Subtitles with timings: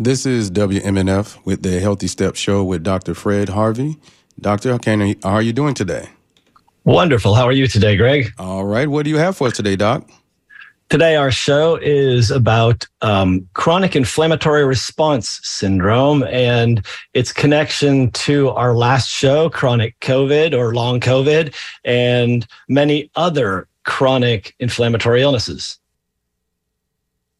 [0.00, 3.14] This is WMNF with the Healthy Step Show with Dr.
[3.14, 3.98] Fred Harvey.
[4.40, 6.08] Doctor, how are you doing today?
[6.84, 7.34] Wonderful.
[7.34, 8.32] How are you today, Greg?
[8.38, 8.86] All right.
[8.86, 10.08] What do you have for us today, Doc?
[10.88, 18.76] Today, our show is about um, chronic inflammatory response syndrome and its connection to our
[18.76, 21.52] last show, chronic COVID or long COVID,
[21.84, 25.76] and many other chronic inflammatory illnesses.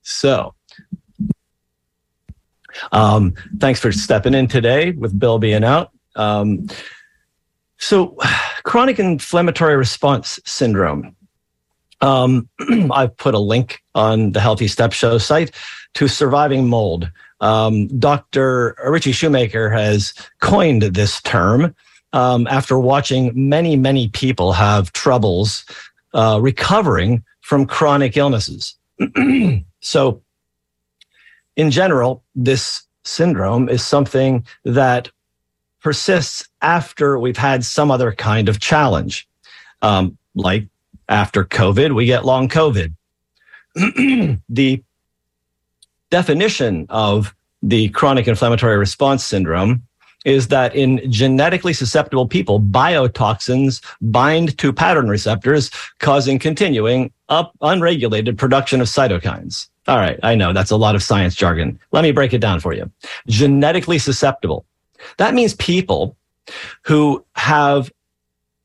[0.02, 0.56] So,
[2.92, 5.90] um, thanks for stepping in today with Bill being out.
[6.16, 6.68] Um,
[7.78, 8.16] so,
[8.64, 11.16] chronic inflammatory response syndrome
[12.00, 12.48] um,
[12.92, 15.52] I've put a link on the Healthy Step Show site
[15.94, 17.10] to surviving mold.
[17.40, 18.76] Um, Dr.
[18.84, 21.74] Ritchie Shoemaker has coined this term
[22.12, 25.64] um, after watching many, many people have troubles
[26.14, 28.76] uh, recovering from chronic illnesses.
[29.80, 30.22] so,
[31.58, 35.10] in general, this syndrome is something that
[35.82, 39.28] persists after we've had some other kind of challenge,
[39.82, 40.66] um, like
[41.08, 42.94] after COVID, we get long COVID.
[44.48, 44.82] the
[46.10, 49.82] definition of the chronic inflammatory response syndrome
[50.24, 58.38] is that in genetically susceptible people, biotoxins bind to pattern receptors, causing continuing up unregulated
[58.38, 59.68] production of cytokines.
[59.88, 61.80] All right, I know that's a lot of science jargon.
[61.92, 62.90] Let me break it down for you.
[63.26, 64.66] Genetically susceptible.
[65.16, 66.14] That means people
[66.82, 67.90] who have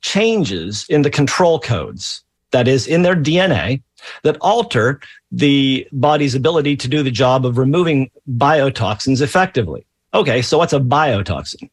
[0.02, 3.82] changes in the control codes that is in their DNA
[4.24, 5.00] that alter
[5.32, 9.86] the body's ability to do the job of removing biotoxins effectively.
[10.14, 11.70] Okay, so what's a biotoxin?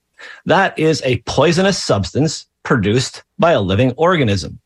[0.47, 4.61] That is a poisonous substance produced by a living organism,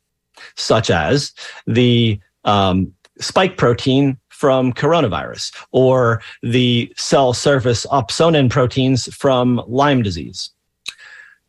[0.56, 1.32] such as
[1.66, 10.50] the um, spike protein from coronavirus or the cell surface opsonin proteins from Lyme disease.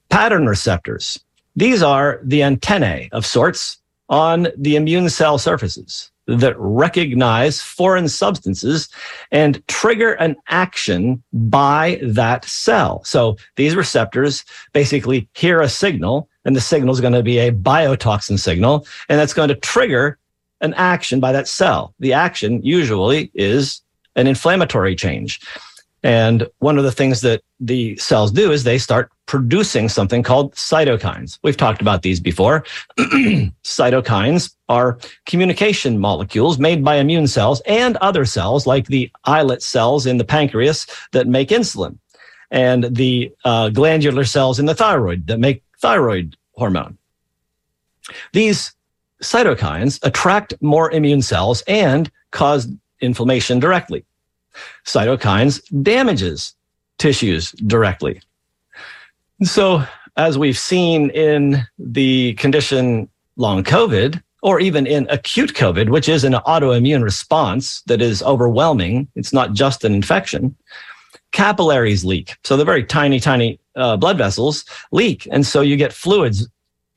[0.09, 1.19] Pattern receptors.
[1.55, 8.89] These are the antennae of sorts on the immune cell surfaces that recognize foreign substances
[9.31, 13.03] and trigger an action by that cell.
[13.03, 14.43] So these receptors
[14.73, 19.19] basically hear a signal, and the signal is going to be a biotoxin signal, and
[19.19, 20.17] that's going to trigger
[20.65, 21.93] an action by that cell.
[21.99, 23.81] The action usually is
[24.15, 25.39] an inflammatory change.
[26.03, 30.53] And one of the things that the cells do is they start producing something called
[30.53, 31.39] cytokines.
[31.41, 32.63] We've talked about these before.
[33.63, 40.05] cytokines are communication molecules made by immune cells and other cells like the islet cells
[40.05, 41.97] in the pancreas that make insulin
[42.51, 46.99] and the uh, glandular cells in the thyroid that make thyroid hormone.
[48.31, 48.74] These
[49.25, 52.67] cytokines attract more immune cells and cause
[53.01, 54.05] inflammation directly
[54.85, 56.53] cytokines damages
[56.97, 58.21] tissues directly.
[59.43, 59.83] So,
[60.17, 66.23] as we've seen in the condition long COVID, or even in acute COVID, which is
[66.23, 70.55] an autoimmune response that is overwhelming, it's not just an infection,
[71.33, 72.37] capillaries leak.
[72.45, 74.63] So, the very tiny, tiny uh, blood vessels
[74.93, 75.27] leak.
[75.31, 76.47] And so you get fluids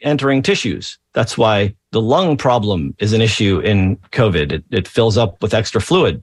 [0.00, 0.98] entering tissues.
[1.12, 4.52] That's why the lung problem is an issue in COVID.
[4.52, 6.22] It, it fills up with extra fluid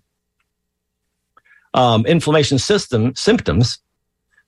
[1.76, 3.80] um, inflammation system symptoms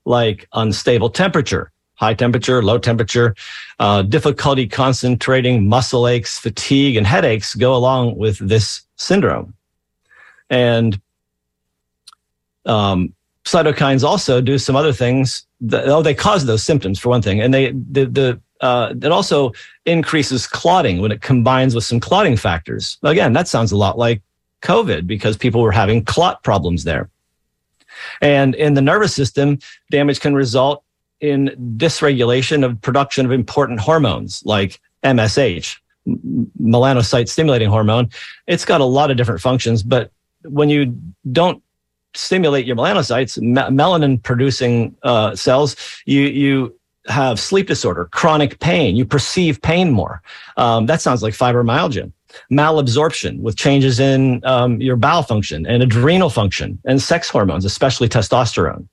[0.05, 3.35] like unstable temperature, high temperature, low temperature,
[3.79, 9.53] uh, difficulty concentrating, muscle aches, fatigue, and headaches go along with this syndrome.
[10.49, 10.99] And
[12.65, 15.45] um, cytokines also do some other things.
[15.59, 19.11] That, oh, they cause those symptoms for one thing, and they the the uh, it
[19.11, 19.53] also
[19.85, 22.97] increases clotting when it combines with some clotting factors.
[23.03, 24.21] Again, that sounds a lot like
[24.61, 27.09] COVID because people were having clot problems there.
[28.21, 29.59] And in the nervous system,
[29.91, 30.83] damage can result
[31.19, 35.77] in dysregulation of production of important hormones like MSH,
[36.61, 38.09] melanocyte stimulating hormone.
[38.45, 40.11] It's got a lot of different functions, but
[40.43, 40.97] when you
[41.31, 41.61] don't
[42.13, 45.75] stimulate your melanocytes, melanin producing uh, cells,
[46.05, 50.21] you, you have sleep disorder, chronic pain, you perceive pain more.
[50.57, 52.11] Um, that sounds like fibromyalgia
[52.51, 58.09] malabsorption with changes in um, your bowel function and adrenal function and sex hormones, especially
[58.09, 58.87] testosterone.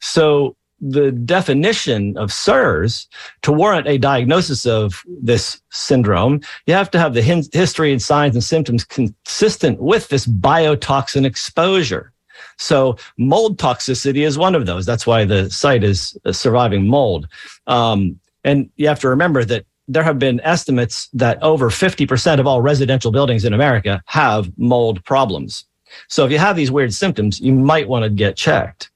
[0.00, 3.06] So the definition of CIRS
[3.42, 8.34] to warrant a diagnosis of this syndrome, you have to have the history and signs
[8.34, 12.12] and symptoms consistent with this biotoxin exposure.
[12.58, 14.86] So mold toxicity is one of those.
[14.86, 17.28] That's why the site is surviving mold.
[17.66, 22.46] Um, and you have to remember that there have been estimates that over 50% of
[22.46, 25.64] all residential buildings in America have mold problems.
[26.08, 28.90] So if you have these weird symptoms, you might want to get checked.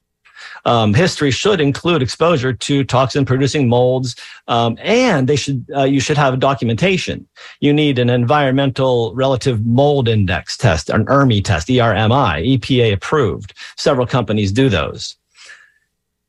[0.67, 4.17] Um, history should include exposure to toxin producing molds,
[4.49, 7.25] um, and they should uh, you should have documentation.
[7.61, 13.53] You need an environmental relative mold index test, an ERMI test, ERMI, EPA approved.
[13.77, 15.15] Several companies do those.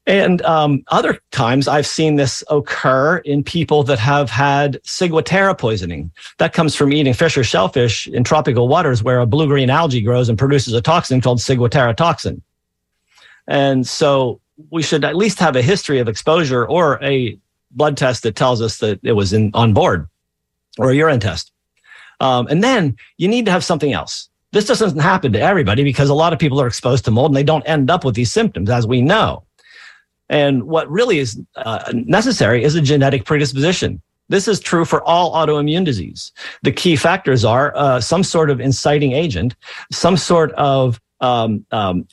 [0.06, 6.12] And um, other times I've seen this occur in people that have had ciguatera poisoning.
[6.38, 10.00] That comes from eating fish or shellfish in tropical waters where a blue green algae
[10.00, 12.40] grows and produces a toxin called ciguatera toxin.
[13.48, 14.40] And so
[14.70, 17.36] we should at least have a history of exposure or a
[17.72, 20.06] blood test that tells us that it was in, on board
[20.78, 21.50] or a urine test.
[22.20, 24.28] Um, and then you need to have something else.
[24.52, 27.36] This doesn't happen to everybody because a lot of people are exposed to mold and
[27.36, 29.44] they don't end up with these symptoms, as we know.
[30.28, 34.00] And what really is uh, necessary is a genetic predisposition.
[34.28, 36.32] This is true for all autoimmune disease.
[36.62, 39.54] The key factors are uh, some sort of inciting agent,
[39.90, 42.06] some sort of um, um,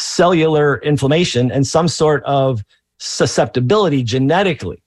[0.00, 2.64] cellular inflammation, and some sort of
[2.98, 4.82] susceptibility genetically.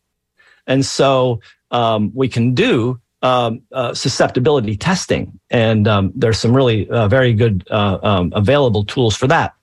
[0.67, 1.39] And so
[1.71, 7.33] um, we can do um, uh, susceptibility testing, and um, there's some really uh, very
[7.33, 9.53] good uh, um, available tools for that.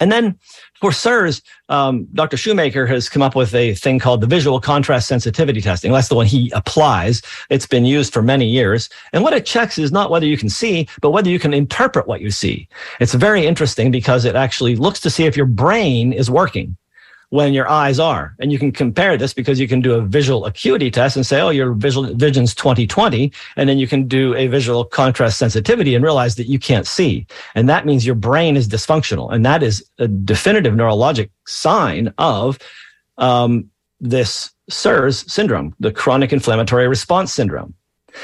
[0.00, 0.38] And then
[0.80, 2.36] for CIRS, um, Dr.
[2.36, 5.92] Shoemaker has come up with a thing called the visual contrast sensitivity testing.
[5.92, 7.22] That's the one he applies.
[7.50, 8.88] It's been used for many years.
[9.12, 12.06] And what it checks is not whether you can see, but whether you can interpret
[12.06, 12.68] what you see.
[13.00, 16.76] It's very interesting because it actually looks to see if your brain is working
[17.34, 18.36] when your eyes are.
[18.38, 21.40] And you can compare this because you can do a visual acuity test and say,
[21.40, 23.32] oh, your visual vision's 2020.
[23.56, 27.26] And then you can do a visual contrast sensitivity and realize that you can't see.
[27.56, 29.32] And that means your brain is dysfunctional.
[29.32, 32.56] And that is a definitive neurologic sign of
[33.18, 37.74] um, this CIRS syndrome, the chronic inflammatory response syndrome.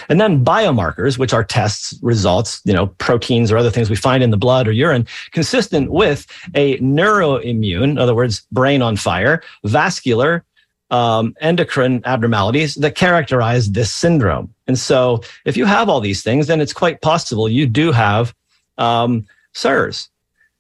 [0.09, 4.23] And then biomarkers, which are tests, results, you know, proteins or other things we find
[4.23, 9.43] in the blood or urine, consistent with a neuroimmune, in other words, brain on fire,
[9.65, 10.45] vascular,
[10.91, 14.53] um, endocrine abnormalities that characterize this syndrome.
[14.67, 18.35] And so if you have all these things, then it's quite possible you do have
[18.79, 20.09] um, CIRS.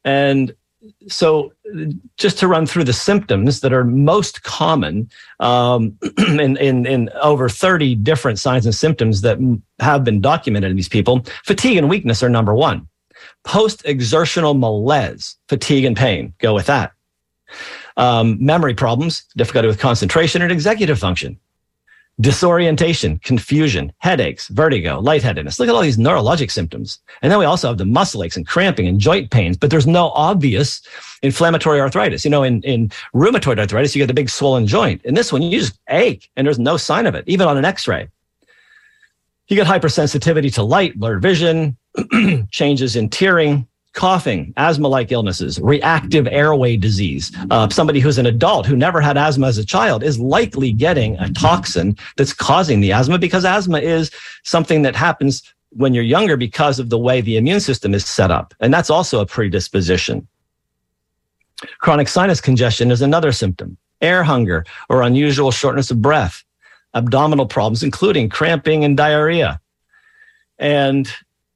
[0.05, 0.55] And
[1.09, 1.53] so
[2.17, 5.11] just to run through the symptoms that are most common
[5.41, 9.39] um, in, in, in over 30 different signs and symptoms that
[9.79, 12.87] have been documented in these people fatigue and weakness are number one.
[13.45, 16.93] Post exertional malaise fatigue and pain go with that.
[17.97, 21.39] Um, memory problems difficulty with concentration and executive function
[22.21, 25.59] disorientation, confusion, headaches, vertigo, lightheadedness.
[25.59, 26.99] Look at all these neurologic symptoms.
[27.23, 29.87] And then we also have the muscle aches and cramping and joint pains, but there's
[29.87, 30.83] no obvious
[31.23, 32.25] inflammatory arthritis.
[32.25, 35.03] You know, in, in rheumatoid arthritis, you get the big swollen joint.
[35.05, 37.65] In this one, you just ache and there's no sign of it, even on an
[37.65, 38.09] x-ray.
[39.49, 41.77] You get hypersensitivity to light, blurred vision,
[42.51, 47.33] changes in tearing, coughing, asthma like illnesses, reactive airway disease.
[47.51, 51.19] Uh, somebody who's an adult who never had asthma as a child is likely getting
[51.19, 54.11] a toxin that's causing the asthma because asthma is
[54.45, 58.31] something that happens when you're younger because of the way the immune system is set
[58.31, 58.55] up.
[58.61, 60.27] And that's also a predisposition.
[61.79, 63.77] Chronic sinus congestion is another symptom.
[64.01, 66.43] Air hunger or unusual shortness of breath,
[66.95, 69.61] abdominal problems, including cramping and diarrhea.
[70.59, 71.09] And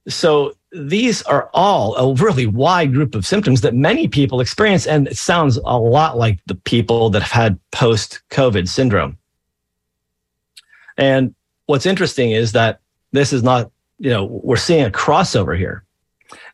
[0.07, 4.85] so these are all a really wide group of symptoms that many people experience.
[4.85, 9.17] And it sounds a lot like the people that have had post COVID syndrome.
[10.97, 11.33] And
[11.65, 12.79] what's interesting is that
[13.11, 15.83] this is not, you know, we're seeing a crossover here.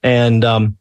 [0.04, 0.78] And um,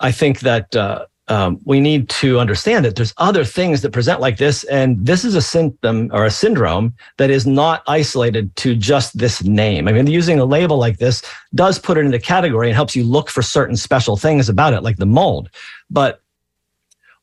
[0.00, 4.20] I think that uh, um, we need to understand that there's other things that present
[4.20, 4.64] like this.
[4.64, 9.42] And this is a symptom or a syndrome that is not isolated to just this
[9.44, 9.86] name.
[9.86, 11.22] I mean, using a label like this
[11.54, 14.74] does put it in the category and helps you look for certain special things about
[14.74, 15.48] it, like the mold.
[15.90, 16.20] But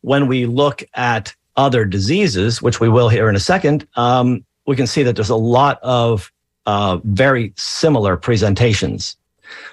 [0.02, 4.78] when we look at other diseases, which we will here in a second, um, we
[4.78, 6.32] can see that there's a lot of
[6.66, 9.18] uh, very similar presentations.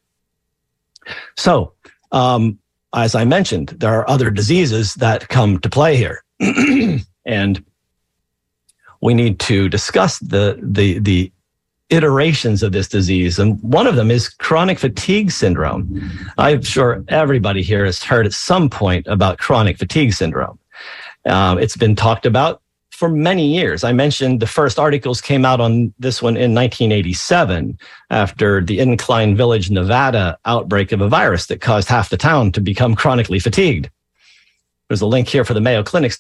[1.36, 1.74] So,
[2.10, 2.58] um,
[2.94, 6.24] as I mentioned, there are other diseases that come to play here.
[7.24, 7.64] and
[9.02, 11.30] we need to discuss the, the, the
[11.90, 13.38] iterations of this disease.
[13.38, 16.10] And one of them is chronic fatigue syndrome.
[16.38, 20.58] I'm sure everybody here has heard at some point about chronic fatigue syndrome.
[21.26, 23.84] Um, it's been talked about for many years.
[23.84, 27.76] I mentioned the first articles came out on this one in 1987
[28.10, 32.60] after the Incline Village, Nevada outbreak of a virus that caused half the town to
[32.60, 33.90] become chronically fatigued.
[34.92, 36.18] There's a link here for the Mayo Clinic's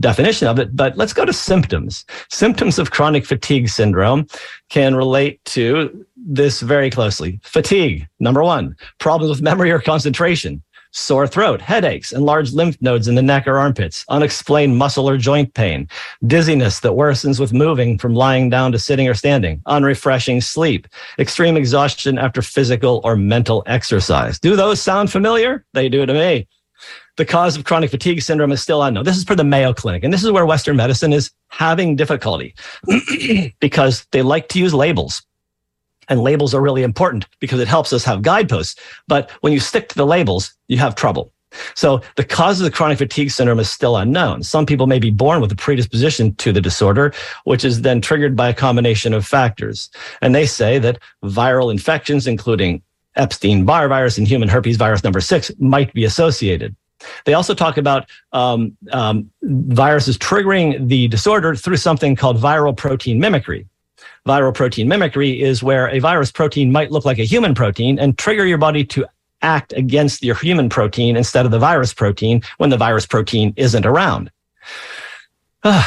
[0.00, 2.06] definition of it, but let's go to symptoms.
[2.30, 4.26] Symptoms of chronic fatigue syndrome
[4.70, 7.38] can relate to this very closely.
[7.42, 13.16] Fatigue, number one, problems with memory or concentration, sore throat, headaches, enlarged lymph nodes in
[13.16, 15.86] the neck or armpits, unexplained muscle or joint pain,
[16.26, 21.54] dizziness that worsens with moving from lying down to sitting or standing, unrefreshing sleep, extreme
[21.54, 24.40] exhaustion after physical or mental exercise.
[24.40, 25.66] Do those sound familiar?
[25.74, 26.48] They do to me
[27.16, 29.04] the cause of chronic fatigue syndrome is still unknown.
[29.04, 32.54] This is for the Mayo Clinic, and this is where Western medicine is having difficulty
[33.60, 35.22] because they like to use labels.
[36.08, 38.80] And labels are really important because it helps us have guideposts.
[39.08, 41.32] But when you stick to the labels, you have trouble.
[41.74, 44.42] So the cause of the chronic fatigue syndrome is still unknown.
[44.42, 47.12] Some people may be born with a predisposition to the disorder,
[47.44, 49.90] which is then triggered by a combination of factors.
[50.20, 52.82] And they say that viral infections, including
[53.16, 56.76] Epstein-Barr virus and human herpes virus number six, might be associated.
[57.24, 63.20] They also talk about um, um, viruses triggering the disorder through something called viral protein
[63.20, 63.66] mimicry.
[64.26, 68.18] Viral protein mimicry is where a virus protein might look like a human protein and
[68.18, 69.06] trigger your body to
[69.42, 73.86] act against your human protein instead of the virus protein when the virus protein isn't
[73.86, 74.30] around.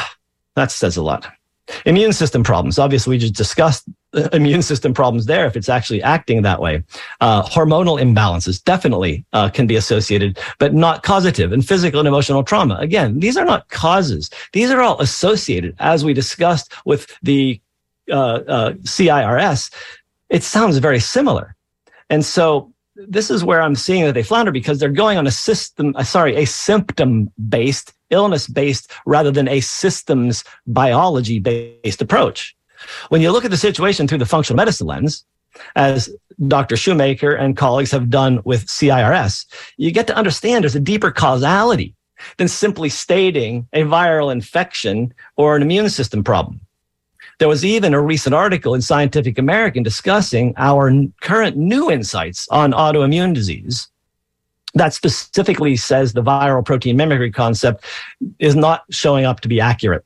[0.56, 1.26] That says a lot.
[1.86, 2.80] Immune system problems.
[2.80, 3.88] Obviously, we just discussed
[4.34, 6.84] immune system problems there if it's actually acting that way.
[7.22, 11.52] Uh, hormonal imbalances definitely uh, can be associated, but not causative.
[11.52, 12.76] And physical and emotional trauma.
[12.76, 14.30] Again, these are not causes.
[14.54, 17.62] These are all associated, as we discussed with the
[18.12, 19.72] uh, uh CIRS.
[20.30, 21.56] It sounds very similar.
[22.10, 25.32] And so this is where I'm seeing that they flounder because they're going on a
[25.32, 32.56] system, uh, sorry, a symptom based, illness based, rather than a systems biology based approach.
[33.10, 35.26] When you look at the situation through the functional medicine lens,
[35.76, 36.10] as
[36.48, 36.78] Dr.
[36.78, 39.46] Shoemaker and colleagues have done with CIRS,
[39.78, 41.96] you get to understand there's a deeper causality
[42.38, 46.62] than simply stating a viral infection or an immune system problem.
[47.40, 52.74] There was even a recent article in Scientific American discussing our current new insights on
[52.74, 53.88] autoimmune disease
[54.74, 57.86] that specifically says the viral protein mimicry concept
[58.40, 60.06] is not showing up to be accurate.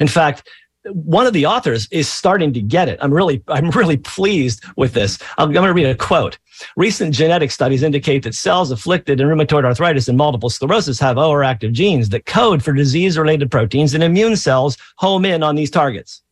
[0.00, 0.48] In fact,
[0.84, 2.98] one of the authors is starting to get it.
[3.02, 5.18] I'm really, I'm really pleased with this.
[5.36, 6.38] I'm going to read a quote.
[6.76, 11.72] Recent genetic studies indicate that cells afflicted in rheumatoid arthritis and multiple sclerosis have overactive
[11.72, 16.22] genes that code for disease related proteins and immune cells home in on these targets.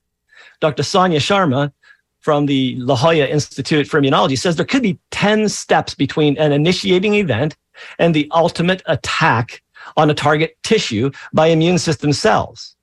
[0.61, 0.83] Dr.
[0.83, 1.73] Sonia Sharma
[2.21, 6.53] from the La Jolla Institute for Immunology says there could be 10 steps between an
[6.53, 7.57] initiating event
[7.99, 9.63] and the ultimate attack
[9.97, 12.76] on a target tissue by immune system cells.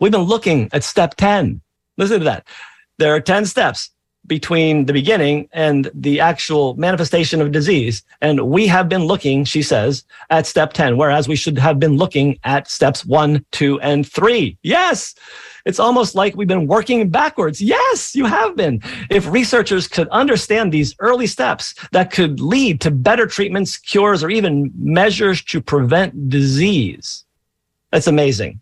[0.00, 1.60] We've been looking at step 10.
[1.98, 2.46] Listen to that.
[2.98, 3.90] There are 10 steps
[4.26, 8.04] between the beginning and the actual manifestation of disease.
[8.20, 11.96] And we have been looking, she says, at step 10, whereas we should have been
[11.96, 14.56] looking at steps one, two, and three.
[14.62, 15.14] Yes.
[15.64, 17.60] It's almost like we've been working backwards.
[17.60, 18.80] Yes, you have been.
[19.10, 24.30] If researchers could understand these early steps that could lead to better treatments, cures, or
[24.30, 27.24] even measures to prevent disease,
[27.90, 28.61] that's amazing.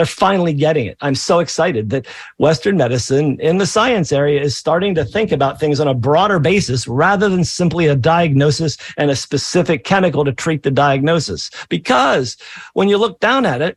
[0.00, 0.96] They're finally getting it.
[1.02, 2.06] I'm so excited that
[2.38, 6.38] Western medicine in the science area is starting to think about things on a broader
[6.38, 11.50] basis rather than simply a diagnosis and a specific chemical to treat the diagnosis.
[11.68, 12.38] Because
[12.72, 13.76] when you look down at it,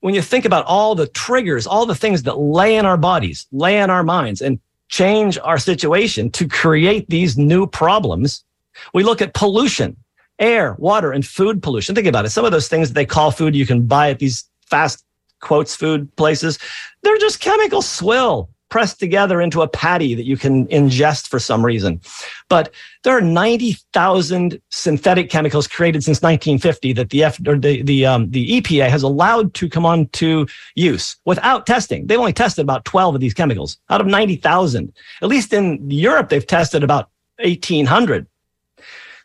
[0.00, 3.46] when you think about all the triggers, all the things that lay in our bodies,
[3.50, 8.44] lay in our minds, and change our situation to create these new problems,
[8.92, 9.96] we look at pollution,
[10.38, 11.94] air, water, and food pollution.
[11.94, 12.28] Think about it.
[12.28, 15.02] Some of those things that they call food you can buy at these fast
[15.40, 16.58] quotes food places,
[17.02, 21.64] they're just chemical swill pressed together into a patty that you can ingest for some
[21.66, 22.00] reason.
[22.48, 28.06] But there are 90,000 synthetic chemicals created since 1950 that the F or the the
[28.06, 32.06] um, the EPA has allowed to come on to use without testing.
[32.06, 34.92] They've only tested about 12 of these chemicals out of 90,000.
[35.20, 37.10] At least in Europe, they've tested about
[37.42, 38.26] 1,800.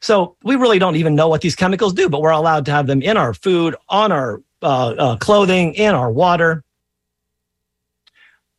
[0.01, 2.85] So we really don't even know what these chemicals do, but we're allowed to have
[2.85, 6.63] them in our food, on our uh, uh, clothing, in our water.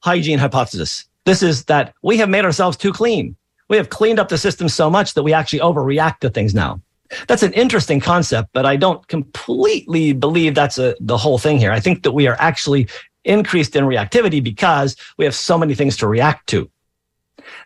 [0.00, 1.07] Hygiene hypothesis.
[1.25, 3.37] This is that we have made ourselves too clean.
[3.69, 6.81] We have cleaned up the system so much that we actually overreact to things now.
[7.26, 11.73] That's an interesting concept, but I don't completely believe that's a, the whole thing here.
[11.73, 12.88] I think that we are actually
[13.25, 16.71] increased in reactivity because we have so many things to react to.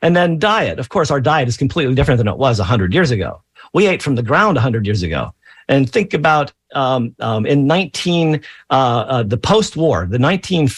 [0.03, 0.79] And then diet.
[0.79, 3.43] Of course, our diet is completely different than it was 100 years ago.
[3.73, 5.35] We ate from the ground 100 years ago.
[5.69, 8.37] And think about um, um, in 19
[8.71, 10.69] uh, uh, the post-war, the 19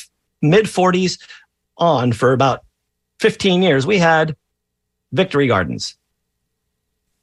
[0.42, 1.18] mid 40s
[1.76, 2.64] on for about
[3.20, 4.36] 15 years, we had
[5.12, 5.96] victory gardens.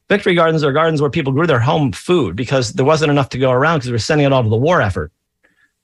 [0.07, 3.38] Victory gardens are gardens where people grew their home food because there wasn't enough to
[3.38, 5.11] go around because we were sending it all to the war effort.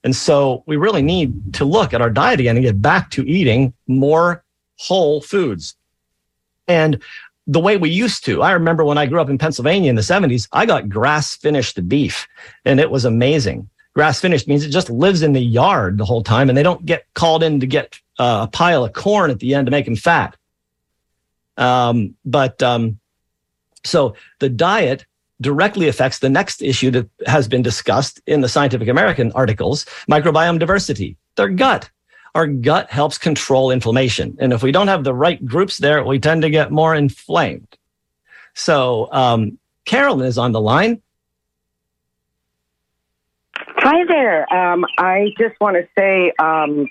[0.03, 3.27] And so we really need to look at our diet again and get back to
[3.27, 4.43] eating more
[4.77, 5.75] whole foods.
[6.67, 7.01] And
[7.47, 8.41] the way we used to.
[8.41, 11.87] I remember when I grew up in Pennsylvania in the 70s, I got grass finished
[11.87, 12.27] beef
[12.65, 13.69] and it was amazing.
[13.93, 16.85] Grass finished means it just lives in the yard the whole time and they don't
[16.85, 19.85] get called in to get uh, a pile of corn at the end to make
[19.85, 20.35] them fat.
[21.57, 22.99] Um, but um,
[23.85, 25.05] so the diet
[25.41, 30.59] directly affects the next issue that has been discussed in the Scientific American articles microbiome
[30.59, 31.89] diversity, their gut.
[32.35, 34.35] Our gut helps control inflammation.
[34.41, 37.77] And if we don't have the right groups there, we tend to get more inflamed.
[38.53, 41.01] So, um, Carolyn is on the line.
[43.55, 44.53] Hi there.
[44.53, 46.87] Um, I just want to say um,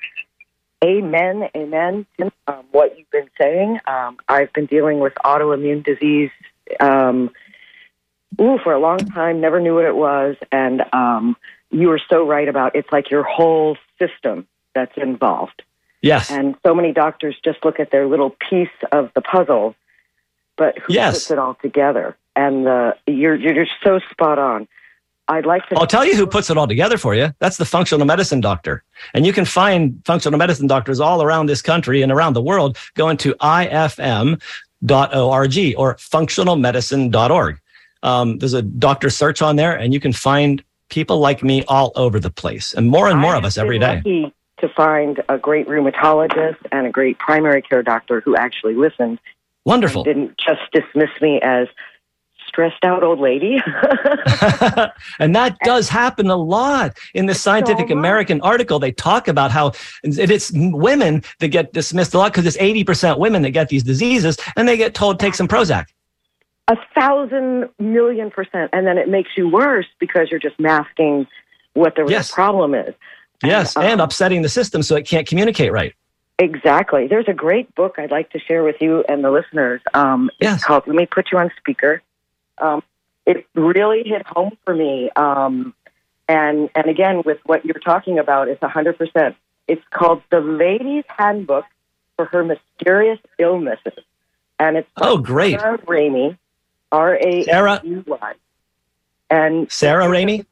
[0.83, 3.81] amen, amen to um, what you've been saying.
[3.87, 6.31] Um, I've been dealing with autoimmune disease
[6.81, 7.31] um,
[8.41, 10.37] ooh, for a long time, never knew what it was.
[10.51, 10.83] And
[11.71, 15.63] you were so right about it's like your whole system that's involved.
[16.03, 16.31] Yes.
[16.31, 19.75] And so many doctors just look at their little piece of the puzzle,
[20.57, 21.15] but who Yes.
[21.15, 22.17] puts it all together?
[22.37, 24.69] And uh, you're you're just so spot on.
[25.29, 25.79] I'd like to.
[25.79, 27.33] I'll tell you who puts it all together for you.
[27.39, 28.83] That's the functional medicine doctor.
[29.15, 32.77] And you can find functional medicine doctors all around this country and around the world
[32.95, 34.45] going to ifm.org
[35.79, 37.61] or functionalmedicine.org.
[38.03, 41.93] Um, there's a doctor search on there, and you can find people like me all
[41.97, 43.97] over the place, and more and more I of us every day.
[44.05, 49.19] Lucky to find a great rheumatologist and a great primary care doctor who actually listened
[49.65, 50.05] Wonderful.
[50.05, 51.69] didn't just dismiss me as
[52.47, 53.57] stressed out old lady.
[55.19, 57.93] and that does happen a lot in the Scientific much.
[57.97, 58.79] American article.
[58.79, 63.43] They talk about how it's women that get dismissed a lot because it's 80% women
[63.43, 65.87] that get these diseases and they get told take some Prozac.
[66.69, 71.27] a thousand million percent, and then it makes you worse because you're just masking
[71.73, 72.31] what the real Yes.
[72.31, 72.95] problem is.
[73.43, 75.95] Yes, um, and upsetting the system so it can't communicate right.
[76.39, 77.07] Exactly.
[77.07, 79.81] There's a great book I'd like to share with you and the listeners.
[79.93, 80.57] Um, Yes.
[80.57, 82.03] It's called Let Me Put You on Speaker.
[82.59, 82.83] Um,
[83.27, 85.11] it really hit home for me.
[85.17, 85.75] Um,
[86.29, 89.35] and, and again, with what you're talking about, it's 100%.
[89.69, 91.65] It's called The Lady's Handbook
[92.17, 93.93] for Her Mysterious Illnesses.
[94.59, 95.61] And it's Oh, great.
[95.61, 96.37] Sarah Ramey,
[96.93, 97.81] R A Sarah?
[97.85, 98.33] M E Y.
[99.31, 100.45] And Sarah Ramey?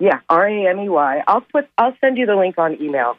[0.00, 1.22] Yeah, R A M E Y.
[1.28, 1.68] I'll put.
[1.78, 3.16] I'll send you the link on email.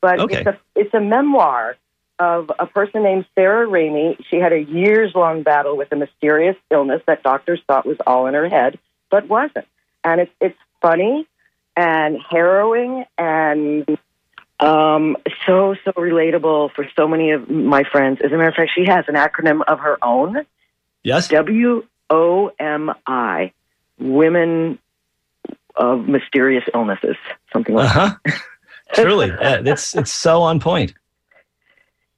[0.00, 0.36] But Okay.
[0.36, 1.76] it's a it's a memoir
[2.20, 4.16] of a person named Sarah Ramey.
[4.30, 8.26] She had a years long battle with a mysterious illness that doctors thought was all
[8.26, 8.78] in her head,
[9.10, 9.66] but wasn't.
[10.04, 11.26] And it's it's funny
[11.76, 13.98] and harrowing and
[14.60, 18.20] um, so so relatable for so many of my friends.
[18.22, 20.44] As a matter of fact, she has an acronym of her own.
[21.02, 21.28] Yes?
[21.28, 23.52] W O M I,
[23.98, 24.78] Women
[25.76, 27.16] of Mysterious Illnesses,
[27.52, 28.32] something like Uh huh.
[28.94, 29.30] Truly.
[29.30, 30.94] Uh, it's, it's so on point.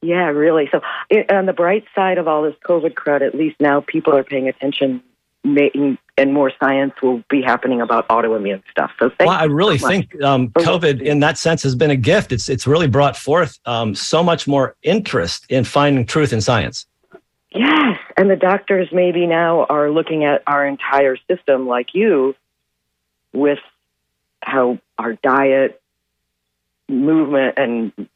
[0.03, 0.69] Yeah, really.
[0.71, 4.17] So, it, on the bright side of all this COVID crud, at least now people
[4.17, 5.03] are paying attention,
[5.45, 8.93] making, and more science will be happening about autoimmune stuff.
[8.99, 11.97] So, thank Well, I really so think um, COVID, in that sense, has been a
[11.97, 12.33] gift.
[12.33, 16.87] It's it's really brought forth um, so much more interest in finding truth in science.
[17.53, 22.35] Yes, and the doctors maybe now are looking at our entire system, like you,
[23.33, 23.59] with
[24.43, 25.81] how our diet,
[26.88, 28.09] movement, and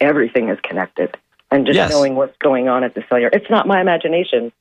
[0.00, 1.16] everything is connected,
[1.50, 1.90] and just Yes.
[1.90, 3.30] knowing what's going on at the cellular.
[3.32, 4.52] It's not my imagination.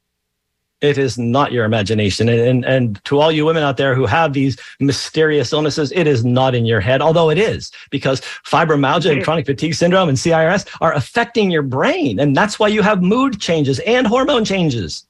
[0.82, 4.06] It is not your imagination, and, and and to all you women out there who
[4.06, 7.02] have these mysterious illnesses, it is not in your head.
[7.02, 12.20] Although it is, because fibromyalgia and chronic fatigue syndrome and CIRS are affecting your brain,
[12.20, 15.06] and that's why you have mood changes and hormone changes.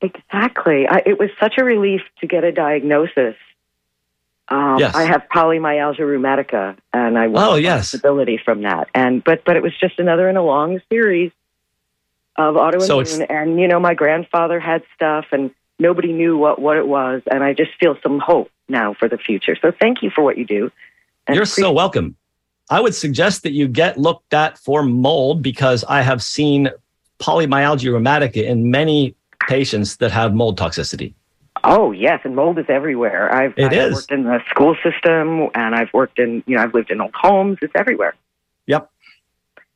[0.00, 0.88] Exactly.
[0.88, 3.36] I, it was such a relief to get a diagnosis.
[4.48, 4.94] Um, Yes.
[4.94, 7.88] I have polymyalgia rheumatica, and I want Oh, yes.
[7.88, 8.88] stability from that.
[8.94, 11.32] And but but it was just another in a long series
[12.36, 12.86] of autoimmune.
[12.86, 16.86] So it's- and you know, my grandfather had stuff, and nobody knew what what it
[16.86, 17.22] was.
[17.30, 19.56] And I just feel some hope now for the future.
[19.60, 20.70] So thank you for what you do.
[21.26, 22.16] And You're so welcome.
[22.70, 26.70] I would suggest that you get looked at for mold because I have seen
[27.18, 29.14] polymyalgia rheumatica in many
[29.48, 31.12] patients that have mold toxicity.
[31.66, 33.34] Oh yes, and mold is everywhere.
[33.34, 33.94] I've, It I've is.
[33.94, 37.14] worked in the school system, and I've worked in you know I've lived in old
[37.14, 37.58] homes.
[37.62, 38.14] It's everywhere.
[38.66, 38.90] Yep.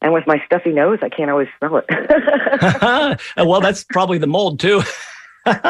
[0.00, 1.86] And with my stuffy nose, I can't always smell it.
[3.36, 4.82] well, that's probably the mold too.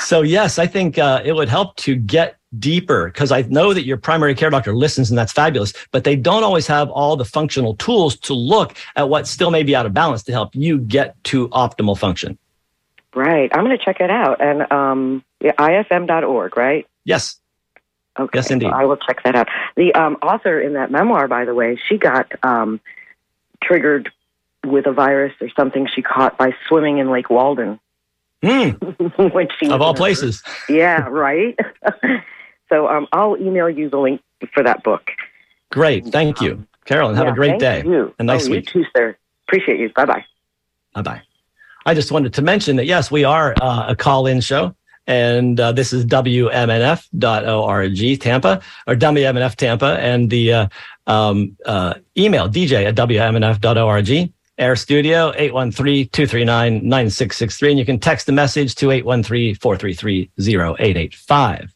[0.00, 3.84] so yes, I think uh, it would help to get deeper because I know that
[3.84, 7.24] your primary care doctor listens and that's fabulous, but they don't always have all the
[7.24, 10.78] functional tools to look at what still may be out of balance to help you
[10.78, 12.38] get to optimal function.
[13.14, 13.50] Right.
[13.54, 14.40] I'm going to check it out.
[14.40, 16.86] And um, yeah, ifm.org, right?
[17.04, 17.36] Yes.
[18.18, 18.38] Okay.
[18.38, 18.70] Yes, indeed.
[18.70, 19.48] So I will check that out.
[19.76, 22.80] The um, author in that memoir, by the way, she got um,
[23.62, 24.10] triggered
[24.66, 27.80] with a virus or something she caught by swimming in Lake Walden.
[28.42, 29.32] Mm.
[29.34, 30.42] when she of all places.
[30.68, 31.58] Yeah, right.
[32.68, 34.22] so um, I'll email you the link
[34.52, 35.10] for that book.
[35.70, 36.06] Great.
[36.06, 36.66] Thank you.
[36.84, 37.82] Carolyn, have yeah, a great day.
[37.84, 38.14] You.
[38.18, 38.74] A nice oh, week.
[38.74, 39.16] You too, sir.
[39.46, 39.90] Appreciate you.
[39.90, 40.24] Bye bye.
[40.94, 41.22] Bye bye.
[41.86, 44.74] I just wanted to mention that, yes, we are uh, a call in show.
[45.10, 49.98] And uh, this is WMNF.org Tampa or WMNF Tampa.
[49.98, 50.68] And the uh,
[51.08, 54.32] um, uh, email DJ at WMNF.org.
[54.56, 57.70] Air Studio 813-239-9663.
[57.70, 61.70] And you can text the message to 813-433-0885.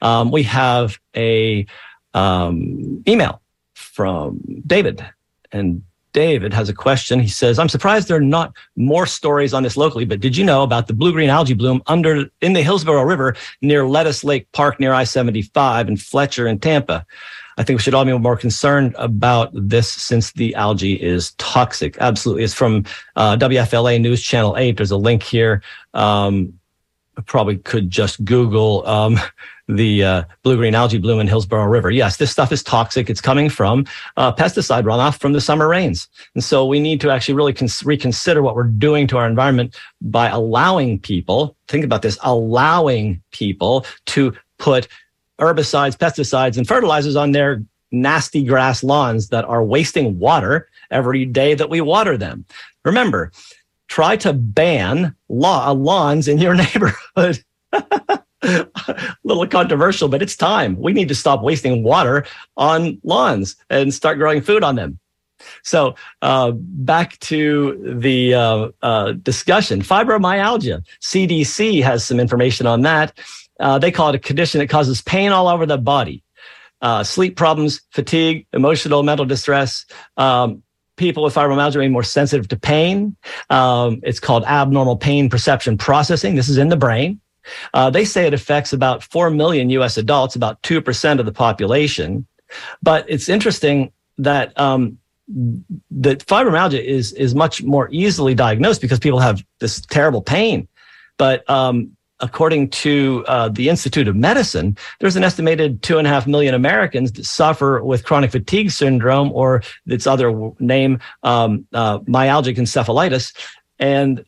[0.00, 1.66] Um, we have a
[2.14, 3.42] um, email
[3.74, 5.04] from David
[5.52, 7.20] and David has a question.
[7.20, 10.44] He says, I'm surprised there are not more stories on this locally, but did you
[10.44, 14.50] know about the blue green algae bloom under in the Hillsborough River near Lettuce Lake
[14.52, 17.06] Park near I 75 and Fletcher and Tampa?
[17.58, 21.98] I think we should all be more concerned about this since the algae is toxic.
[21.98, 22.44] Absolutely.
[22.44, 22.84] It's from
[23.16, 24.76] uh, WFLA News Channel 8.
[24.76, 25.62] There's a link here.
[25.92, 26.59] Um,
[27.26, 29.18] probably could just Google um,
[29.68, 31.90] the uh, blue green algae bloom in Hillsborough River.
[31.90, 33.08] Yes, this stuff is toxic.
[33.08, 36.08] It's coming from uh, pesticide runoff from the summer rains.
[36.34, 39.76] And so we need to actually really cons- reconsider what we're doing to our environment
[40.00, 44.88] by allowing people, think about this, allowing people to put
[45.38, 51.54] herbicides, pesticides, and fertilizers on their nasty grass lawns that are wasting water every day
[51.54, 52.44] that we water them.
[52.84, 53.32] Remember,
[53.90, 57.44] try to ban law, lawns in your neighborhood.
[57.72, 58.20] a
[59.24, 60.76] little controversial, but it's time.
[60.78, 62.24] We need to stop wasting water
[62.56, 64.98] on lawns and start growing food on them.
[65.62, 69.82] So uh, back to the uh, uh, discussion.
[69.82, 70.84] Fibromyalgia.
[71.00, 73.18] CDC has some information on that.
[73.58, 76.22] Uh, they call it a condition that causes pain all over the body.
[76.80, 79.84] Uh, sleep problems, fatigue, emotional, mental distress.
[80.16, 80.62] Um,
[81.00, 83.16] people with fibromyalgia are more sensitive to pain.
[83.48, 86.34] Um, it's called abnormal pain perception processing.
[86.36, 87.20] This is in the brain.
[87.72, 92.26] Uh, they say it affects about 4 million US adults, about 2% of the population.
[92.82, 94.98] But it's interesting that um,
[95.90, 100.68] that fibromyalgia is, is much more easily diagnosed because people have this terrible pain.
[101.16, 106.10] But um, according to uh, the Institute of Medicine, there's an estimated two and a
[106.10, 111.98] half million Americans that suffer with chronic fatigue syndrome or its other name, um, uh,
[112.00, 113.34] myalgic encephalitis.
[113.78, 114.24] And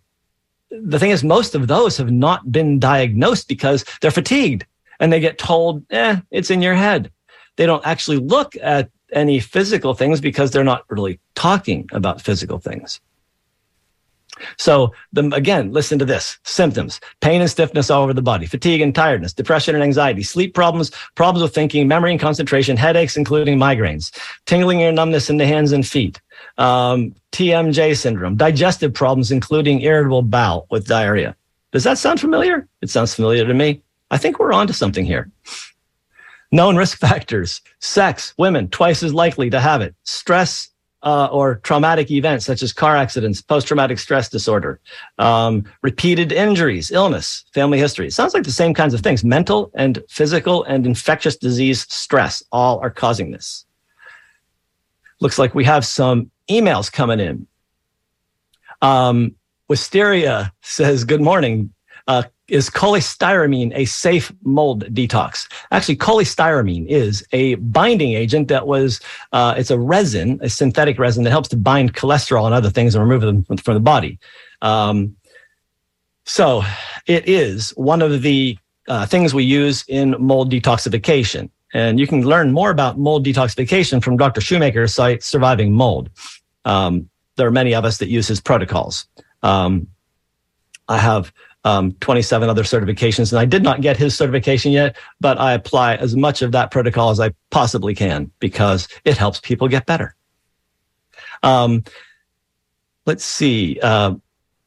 [0.71, 4.67] the thing is, most of those have not been diagnosed because they're fatigued
[5.01, 7.11] and they get told, eh, it's in your head.
[7.57, 12.59] They don't actually look at any physical things because they're not really talking about physical
[12.59, 13.01] things.
[14.57, 16.39] So the, again, listen to this.
[16.45, 20.55] Symptoms, pain and stiffness all over the body, fatigue and tiredness, depression and anxiety, sleep
[20.55, 24.11] problems, problems with thinking, memory and concentration, headaches, including migraines,
[24.47, 26.21] tingling or numbness in the hands and feet,
[26.59, 31.37] um, TMJ syndrome, digestive problems, including irritable bowel with diarrhea.
[31.73, 32.69] Does that sound familiar?
[32.83, 33.83] It sounds familiar to me.
[34.11, 35.31] I think we're onto something here.
[36.51, 37.63] Known risk factors.
[37.81, 38.69] Sex, women.
[38.69, 40.69] Twice as likely to have it, stress
[41.03, 44.81] uh, or traumatic events such as car accidents, post traumatic stress disorder,
[45.19, 48.07] um, repeated injuries, illness, family history.
[48.07, 49.25] It sounds like the same kinds of things.
[49.25, 53.65] Mental and physical and infectious disease stress all are causing this.
[55.21, 57.47] Looks like we have some emails coming in.
[58.81, 59.37] Um,
[59.69, 61.73] Wisteria says, Good morning.
[62.07, 65.51] Uh, is cholestyramine a safe mold detox?
[65.71, 69.01] Actually, cholestyramine is a binding agent that was,
[69.33, 72.95] uh, it's a resin, a synthetic resin that helps to bind cholesterol and other things
[72.95, 74.19] and remove them from, the body.
[74.61, 75.17] Um,
[76.27, 76.62] so
[77.07, 81.49] it is one of the uh, things we use in mold detoxification.
[81.73, 84.43] And you can learn more about mold detoxification from Dr.
[84.43, 86.11] Shoemaker's site, Surviving Mold.
[86.67, 89.07] Um, there are many of us that use his protocols.
[89.43, 89.88] Um,
[90.87, 91.33] I have
[91.64, 95.96] um, 27 other certifications, and I did not get his certification yet, but I apply
[95.96, 100.14] as much of that protocol as I possibly can because it helps people get better.
[101.42, 101.85] Um,
[103.07, 103.79] let's see.
[103.81, 104.14] Uh,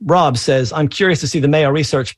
[0.01, 2.17] Rob says, I'm curious to see the Mayo Research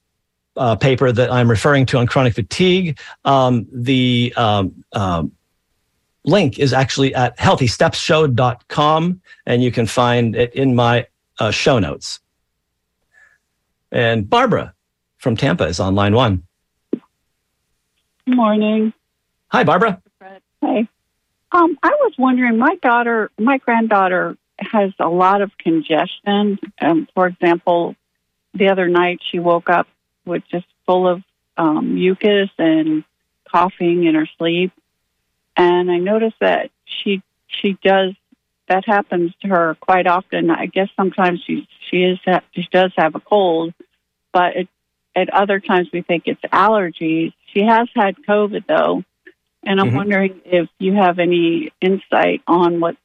[0.56, 3.00] uh, paper that I'm referring to on chronic fatigue.
[3.26, 5.32] Um, the um, um,
[6.26, 11.08] link is actually at healthystepsshow.com, and you can find it in my
[11.40, 12.20] uh, show notes.
[13.92, 14.74] And Barbara
[15.18, 16.44] from Tampa is on line one.
[16.92, 17.02] Good
[18.36, 18.94] morning.
[19.50, 20.02] Hi, Barbara.
[20.62, 20.88] Hey.
[21.52, 26.60] Um, I was wondering, my daughter, my granddaughter has a lot of congestion.
[26.82, 27.96] Um, for example,
[28.54, 29.88] the other night she woke up
[30.26, 31.24] with just full of
[31.58, 33.04] um, mucus and
[33.50, 34.72] coughing in her sleep.
[35.56, 38.14] And I noticed that she she does
[38.68, 40.50] that happens to her quite often.
[40.50, 42.20] I guess sometimes she she is
[42.52, 43.74] she does have a cold,
[44.34, 44.68] but it,
[45.16, 47.34] at other times we think it's allergies.
[47.54, 49.04] She has had COVID though,
[49.64, 49.96] and I'm mm-hmm.
[49.96, 52.98] wondering if you have any insight on what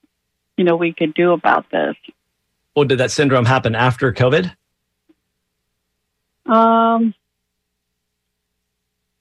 [0.56, 1.96] you know we could do about this.
[2.74, 4.54] Well, did that syndrome happen after COVID?
[6.46, 7.14] Um,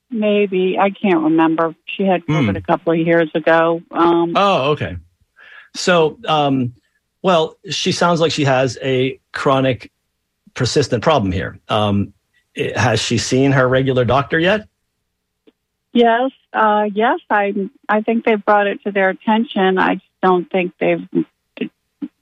[0.10, 1.76] maybe I can't remember.
[1.86, 2.58] She had COVID mm.
[2.58, 3.82] a couple of years ago.
[3.92, 4.98] Um, oh, okay.
[5.74, 6.74] So, um,
[7.22, 9.92] well, she sounds like she has a chronic,
[10.54, 11.60] persistent problem here.
[11.70, 12.14] Um,
[12.76, 14.68] has she seen her regular doctor yet?
[15.94, 17.20] Yes, uh, yes.
[17.30, 19.78] I I think they brought it to their attention.
[19.78, 21.08] I don't think they've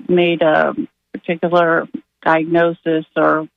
[0.08, 0.76] made a
[1.14, 1.88] particular
[2.24, 3.48] diagnosis, or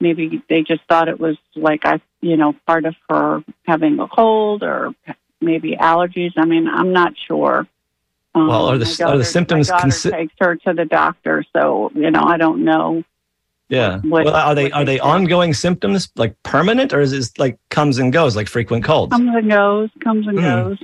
[0.00, 4.08] maybe they just thought it was like I, you know, part of her having a
[4.08, 4.94] cold or
[5.40, 6.32] maybe allergies.
[6.36, 7.66] I mean, I'm not sure.
[8.36, 9.70] Um, well, are the, are the symptoms?
[9.70, 13.02] My daughter consi- takes her to the doctor, so you know I don't know.
[13.68, 13.98] Yeah.
[14.02, 17.58] What, well, are they are they, they ongoing symptoms, like permanent, or is it like
[17.70, 19.10] comes and goes, like frequent colds?
[19.10, 20.42] Comes and goes, comes and mm.
[20.42, 20.78] goes.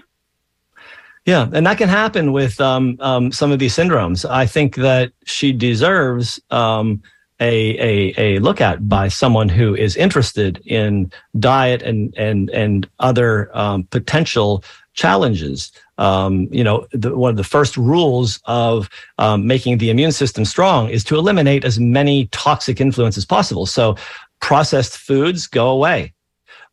[1.24, 4.28] Yeah, and that can happen with um, um, some of these syndromes.
[4.28, 7.00] I think that she deserves um,
[7.38, 12.88] a, a, a look at by someone who is interested in diet and and and
[12.98, 19.46] other um, potential challenges um, you know, the, one of the first rules of um,
[19.46, 23.66] making the immune system strong is to eliminate as many toxic influences as possible.
[23.66, 23.96] So
[24.40, 26.12] processed foods go away.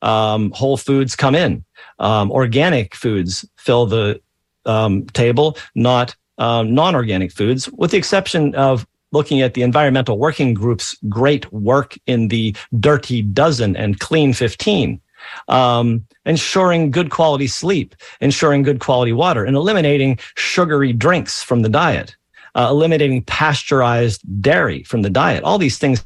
[0.02, 1.64] Um, whole foods come in.
[2.00, 4.20] Um, organic foods fill the
[4.66, 10.56] um, table, not um, non-organic foods, with the exception of looking at the environmental working
[10.56, 15.00] group's great work in the dirty dozen and clean 15
[15.48, 21.70] um, ensuring good quality sleep, ensuring good quality water, and eliminating sugary drinks from the
[21.70, 22.16] diet,
[22.56, 25.44] uh, eliminating pasteurized dairy from the diet.
[25.44, 26.06] All these things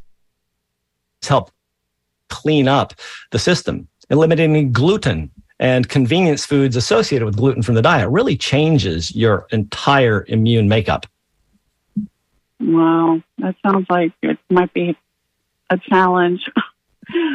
[1.23, 1.51] help
[2.29, 2.93] clean up
[3.31, 3.87] the system.
[4.09, 10.25] Eliminating gluten and convenience foods associated with gluten from the diet really changes your entire
[10.27, 11.05] immune makeup.
[12.59, 14.97] Wow, that sounds like it might be
[15.69, 16.49] a challenge.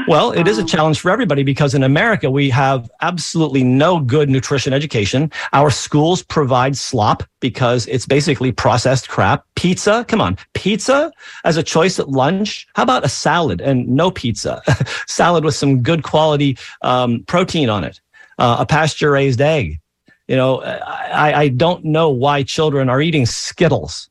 [0.06, 4.30] Well, it is a challenge for everybody because in America, we have absolutely no good
[4.30, 5.30] nutrition education.
[5.52, 9.44] Our schools provide slop because it's basically processed crap.
[9.54, 11.12] Pizza, come on, pizza
[11.44, 12.66] as a choice at lunch.
[12.74, 14.62] How about a salad and no pizza?
[15.06, 18.00] salad with some good quality um, protein on it,
[18.38, 19.78] uh, a pasture raised egg.
[20.26, 24.08] You know, I, I don't know why children are eating Skittles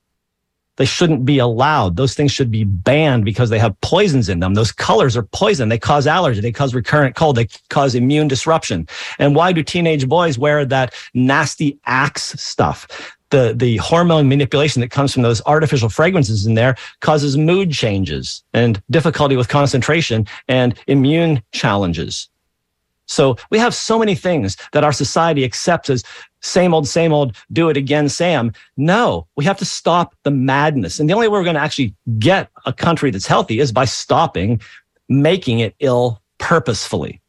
[0.77, 1.97] they shouldn't be allowed.
[1.97, 4.53] Those things should be banned because they have poisons in them.
[4.53, 5.69] Those colors are poison.
[5.69, 6.39] They cause allergy.
[6.39, 7.35] They cause recurrent cold.
[7.35, 8.87] They cause immune disruption.
[9.19, 12.87] And why do teenage boys wear that nasty axe stuff?
[13.29, 18.41] The, the hormone manipulation that comes from those artificial fragrances in there causes mood changes
[18.53, 22.29] and difficulty with concentration and immune challenges.
[23.07, 26.03] So we have so many things that our society accepts as
[26.41, 28.51] same old, same old, do it again, Sam.
[28.75, 30.99] No, we have to stop the madness.
[30.99, 33.85] And the only way we're going to actually get a country that's healthy is by
[33.85, 34.61] stopping
[35.09, 37.21] making it ill purposefully.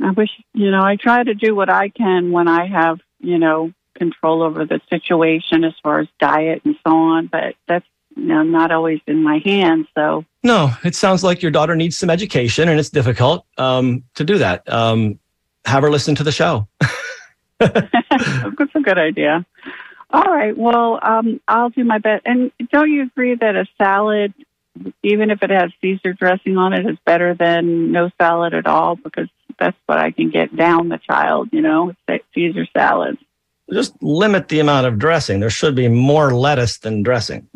[0.00, 3.38] I wish, you know, I try to do what I can when I have, you
[3.38, 7.86] know, control over the situation as far as diet and so on, but that's
[8.16, 9.86] you know, not always in my hands.
[9.94, 14.24] So no, it sounds like your daughter needs some education, and it's difficult um, to
[14.24, 14.70] do that.
[14.70, 15.18] Um,
[15.64, 16.68] have her listen to the show.
[18.58, 19.44] That's a good idea.
[20.10, 20.56] All right.
[20.56, 22.22] Well, um, I'll do my best.
[22.26, 24.34] And don't you agree that a salad,
[25.02, 28.96] even if it has Caesar dressing on it, is better than no salad at all?
[28.96, 31.48] Because that's what I can get down the child.
[31.52, 31.94] You know,
[32.34, 33.16] Caesar salad.
[33.72, 35.40] Just limit the amount of dressing.
[35.40, 37.48] There should be more lettuce than dressing.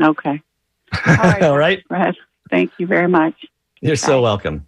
[0.00, 0.42] Okay.
[1.06, 1.42] All right.
[1.90, 2.16] All right.
[2.50, 3.34] Thank you very much.
[3.80, 3.96] You're Bye.
[3.96, 4.66] so welcome.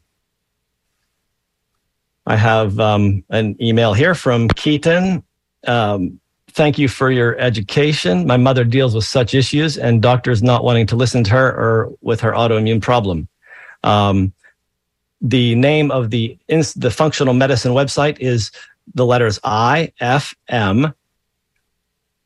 [2.27, 5.23] I have um, an email here from Keaton.
[5.67, 8.27] Um, thank you for your education.
[8.27, 11.93] My mother deals with such issues and doctors not wanting to listen to her or
[12.01, 13.29] with her autoimmune problem.
[13.85, 14.33] Um,
[15.21, 18.51] the name of the, the functional medicine website is
[18.95, 20.95] the letters IFM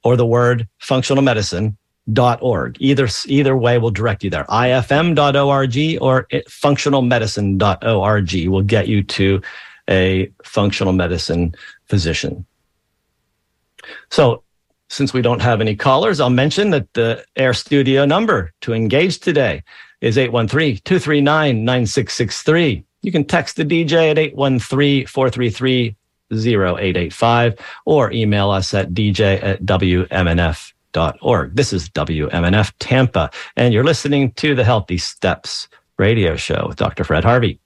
[0.02, 1.76] or the word functional medicine
[2.12, 2.76] dot org.
[2.80, 4.44] Either either way will direct you there.
[4.44, 9.42] ifm.org or functionalmedicine.org will get you to
[9.90, 11.54] a functional medicine
[11.86, 12.46] physician.
[14.10, 14.42] So,
[14.88, 19.20] since we don't have any callers, I'll mention that the Air Studio number to engage
[19.20, 19.62] today
[20.00, 22.84] is 813 239 9663.
[23.02, 25.96] You can text the DJ at 813 433
[26.32, 31.56] 0885 or email us at dj at wmnf.org.
[31.56, 37.04] This is WMNF Tampa, and you're listening to the Healthy Steps radio show with Dr.
[37.04, 37.58] Fred Harvey.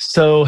[0.00, 0.46] So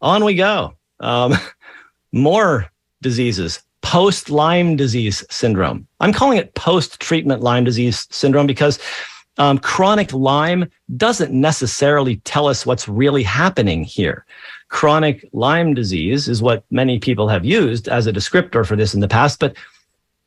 [0.00, 0.74] on we go.
[1.00, 1.34] Um,
[2.12, 2.70] more
[3.02, 5.86] diseases, post Lyme disease syndrome.
[6.00, 8.78] I'm calling it post treatment Lyme disease syndrome because
[9.38, 14.24] um, chronic Lyme doesn't necessarily tell us what's really happening here.
[14.68, 19.00] Chronic Lyme disease is what many people have used as a descriptor for this in
[19.00, 19.56] the past, but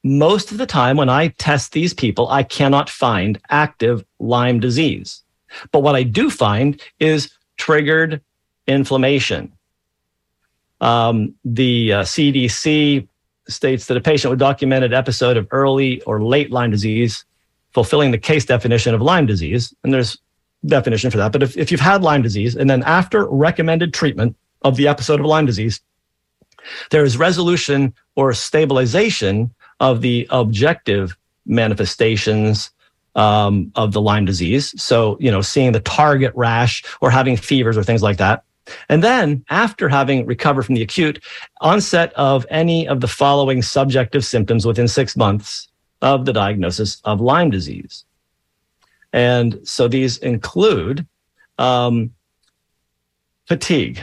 [0.04, 5.24] most of the time when I test these people, I cannot find active Lyme disease.
[5.72, 7.32] But what I do find is
[7.66, 8.22] triggered
[8.68, 9.52] inflammation.
[10.82, 13.08] Um, the uh, CDC
[13.48, 17.26] states that a patient with documented episode of early or late Lyme disease,
[17.74, 20.20] fulfilling the case definition of Lyme disease, and there's
[20.68, 21.32] definition for that.
[21.32, 25.20] But if, if you've had Lyme disease and then after recommended treatment of the episode
[25.20, 25.82] of Lyme disease,
[26.92, 32.70] there is resolution or stabilization of the objective manifestations
[33.16, 34.74] um, of the Lyme disease.
[34.82, 38.44] So, you know, seeing the target rash or having fevers or things like that.
[38.90, 41.24] And then, after having recovered from the acute,
[41.62, 45.68] onset of any of the following subjective symptoms within six months
[46.02, 48.06] of the diagnosis of Lyme disease.
[49.14, 51.08] And so these include
[51.58, 52.14] um,
[53.48, 54.00] fatigue.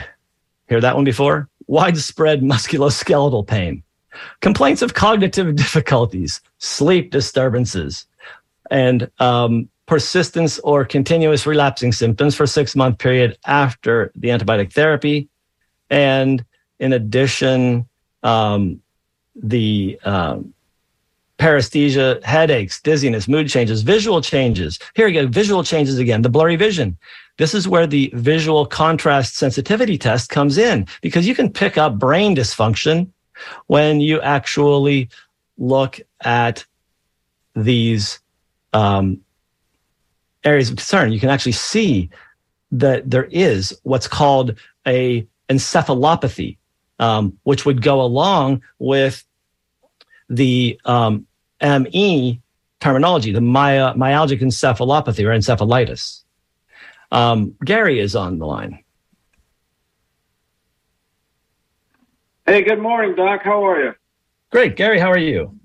[0.69, 1.49] Hear that one before?
[1.67, 3.83] Widespread musculoskeletal pain,
[4.41, 8.05] complaints of cognitive difficulties, sleep disturbances,
[8.73, 15.29] and um, persistence or continuous relapsing symptoms for six month period after the antibiotic therapy.
[15.91, 16.43] And
[16.79, 17.87] in addition,
[18.23, 18.81] um,
[19.35, 20.53] the um,
[21.37, 24.79] paresthesia, headaches, dizziness, mood changes, visual changes.
[24.95, 26.97] Here we go, visual changes again, the blurry vision.
[27.37, 31.99] This is where the visual contrast sensitivity test comes in because you can pick up
[31.99, 33.09] brain dysfunction
[33.67, 35.09] when you actually
[35.57, 36.65] look at
[37.55, 38.19] these
[38.73, 39.21] um,
[40.43, 42.09] areas of concern, you can actually see
[42.71, 44.57] that there is what's called
[44.87, 46.57] a encephalopathy,
[46.99, 49.23] um, which would go along with
[50.29, 51.25] the um,
[51.61, 52.41] ME
[52.79, 56.23] terminology, the my- myalgic encephalopathy or encephalitis.
[57.11, 58.83] Um, Gary is on the line.
[62.45, 63.41] Hey, good morning, Doc.
[63.43, 63.93] How are you?
[64.51, 64.99] Great, Gary.
[64.99, 65.57] How are you?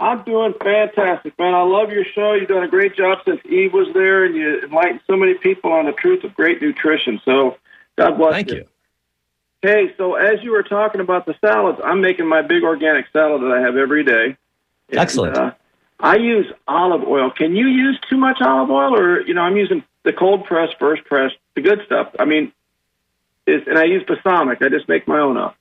[0.00, 1.54] I'm doing fantastic, man.
[1.54, 2.34] I love your show.
[2.34, 5.72] You've done a great job since Eve was there, and you enlightened so many people
[5.72, 7.20] on the truth of great nutrition.
[7.24, 7.56] So,
[7.96, 8.32] God bless you.
[8.34, 8.56] Thank you.
[8.56, 8.68] you.
[9.62, 13.40] Hey, so as you were talking about the salads, I'm making my big organic salad
[13.42, 14.36] that I have every day.
[14.90, 15.36] And, Excellent.
[15.36, 15.52] Uh,
[16.00, 17.30] I use olive oil.
[17.30, 20.70] Can you use too much olive oil, or you know, I'm using the cold press,
[20.78, 22.14] first press, the good stuff.
[22.18, 22.52] I mean,
[23.46, 24.60] is and I use balsamic.
[24.60, 25.56] I just make my own up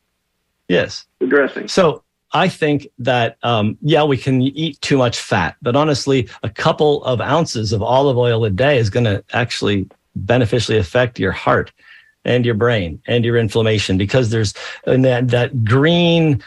[0.67, 1.05] Yes.
[1.19, 1.67] the dressing.
[1.67, 2.02] So
[2.33, 7.03] I think that um, yeah, we can eat too much fat, but honestly, a couple
[7.03, 11.71] of ounces of olive oil a day is going to actually beneficially affect your heart
[12.25, 14.53] and your brain and your inflammation because there's
[14.85, 16.41] that that green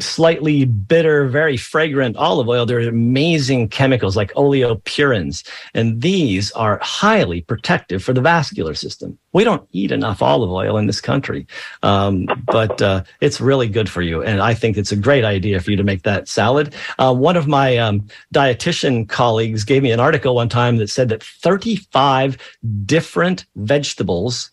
[0.00, 2.66] slightly bitter very fragrant olive oil.
[2.66, 9.18] There are amazing chemicals like oleuropeins and these are highly protective for the vascular system.
[9.32, 11.46] We don't eat enough olive oil in this country
[11.82, 14.22] um, but uh, it's really good for you.
[14.22, 16.74] And i think it's a great idea for you to make that salad.
[16.98, 21.08] Uh, one of my um, dietitian colleagues gave me an article one time that said
[21.08, 22.36] that 35
[22.84, 24.50] different vegetables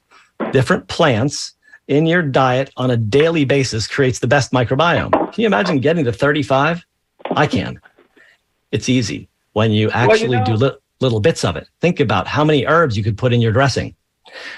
[0.51, 1.53] different plants
[1.89, 5.11] in your diet on a daily basis creates the best microbiome.
[5.33, 6.85] Can you imagine getting to 35?
[7.35, 7.81] I can.
[8.71, 11.67] It's easy when you Well, you actually know- do li- little bits of it.
[11.81, 13.95] Think about how many herbs you could put in your dressing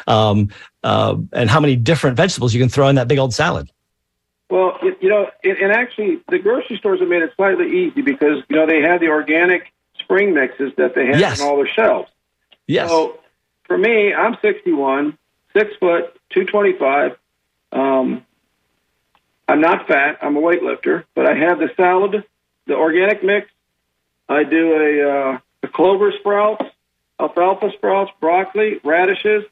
[0.08, 0.49] um,
[0.84, 3.70] uh, and how many different vegetables you can throw in that big old salad.
[4.49, 8.43] Well, you, know, and, and actually, the grocery stores have made it slightly easy because
[8.49, 11.39] you know they have the organic spring mixes that they have Yes.
[11.39, 12.10] on all their shelves.
[12.68, 12.89] Yes.
[12.89, 13.20] So,
[13.64, 15.18] for me, I'm 61,
[15.55, 17.16] six foot, 225.
[17.72, 18.26] Um,
[19.47, 20.17] I'm not fat.
[20.22, 22.24] I'm a weightlifter, but I have the salad,
[22.67, 23.49] the organic mix.
[24.30, 26.65] I do a, uh, a clover sprouts,
[27.19, 29.43] alfalfa sprouts, broccoli, radishes,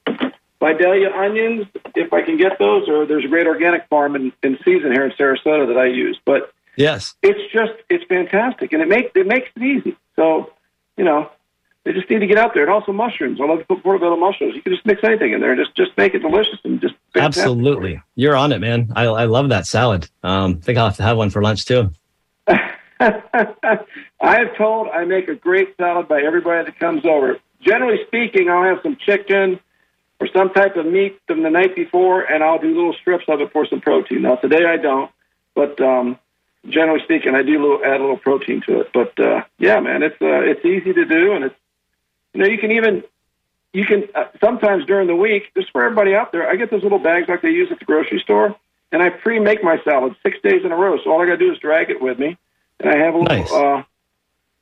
[0.60, 4.58] Vidalia onions, if I can get those, or there's a great organic farm in, in
[4.66, 6.20] season here in Sarasota that I use.
[6.26, 7.16] But yes.
[7.22, 9.98] it's just it's fantastic, and it makes it makes it easy.
[10.16, 10.52] So,
[10.98, 11.32] you know,
[11.86, 12.64] they just need to get out there.
[12.64, 13.40] And also mushrooms.
[13.42, 14.56] I love to put portobello mushrooms.
[14.56, 16.96] You can just mix anything in there and just just make it delicious and just.
[17.16, 18.92] Absolutely, you're on it, man.
[18.96, 20.10] I, I love that salad.
[20.24, 21.92] Um, I think I'll have to have one for lunch too.
[22.48, 23.80] I
[24.22, 27.40] have told I make a great salad by everybody that comes over.
[27.62, 29.60] Generally speaking, I'll have some chicken
[30.20, 33.42] or some type of meat from the night before, and I'll do little strips of
[33.42, 34.24] it for some protein.
[34.24, 35.10] Now today I don't,
[35.56, 36.20] but um,
[36.68, 38.90] generally speaking, I do little, add a little protein to it.
[38.94, 41.56] But uh, yeah, man, it's uh, it's easy to do, and it's
[42.34, 43.04] you know you can even
[43.74, 46.50] you can uh, sometimes during the week just for everybody out there.
[46.50, 48.56] I get those little bags like they use at the grocery store,
[48.92, 50.98] and I pre-make my salad six days in a row.
[51.04, 52.38] So all I got to do is drag it with me,
[52.80, 53.52] and I have a little Nice.
[53.52, 53.84] uh,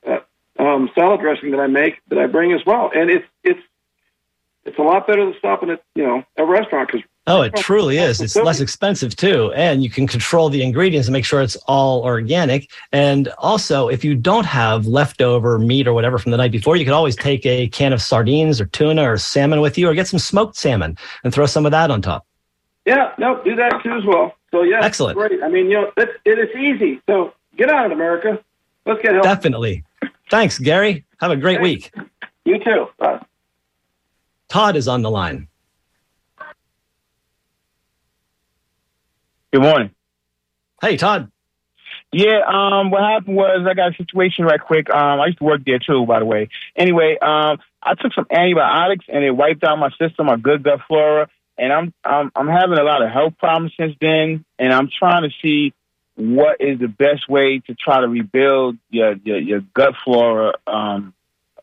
[0.05, 0.19] uh,
[0.59, 3.61] um, salad dressing that I make that I bring as well, and it's it's
[4.65, 7.97] it's a lot better than stopping at you know a restaurant because Oh, it truly
[7.97, 8.21] is.
[8.21, 9.51] It's less expensive too.
[9.53, 12.71] And you can control the ingredients and make sure it's all organic.
[12.93, 16.85] And also, if you don't have leftover meat or whatever from the night before, you
[16.85, 20.07] could always take a can of sardines or tuna or salmon with you or get
[20.07, 22.25] some smoked salmon and throw some of that on top.
[22.85, 24.33] Yeah, no, do that too as well.
[24.51, 25.17] So yeah, Excellent.
[25.17, 25.43] Great.
[25.43, 27.01] I mean, you know, it, it is easy.
[27.05, 28.41] So get on it, America.
[28.85, 29.25] Let's get help.
[29.25, 29.83] Definitely.
[30.29, 31.05] Thanks, Gary.
[31.19, 31.93] Have a great week.
[32.45, 32.87] You too.
[32.97, 33.21] Bye.
[34.47, 35.49] Todd is on the line.
[39.57, 39.89] Good morning.
[40.83, 41.31] Hey, Todd.
[42.13, 44.87] Yeah, um, what happened was I got a situation right quick.
[44.87, 46.49] Um, I used to work there too, by the way.
[46.75, 50.81] Anyway, um, I took some antibiotics and it wiped out my system, my good gut
[50.87, 51.27] flora,
[51.57, 55.23] and I'm I'm I'm having a lot of health problems since then, and I'm trying
[55.23, 55.73] to see
[56.13, 61.15] what is the best way to try to rebuild your your, your gut flora um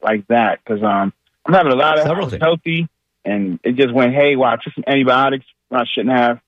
[0.03, 1.13] like that because um
[1.47, 2.43] I'm having a lot of things.
[2.43, 2.89] healthy
[3.25, 4.55] and it just went haywire.
[4.55, 6.41] I took some antibiotics I shouldn't have.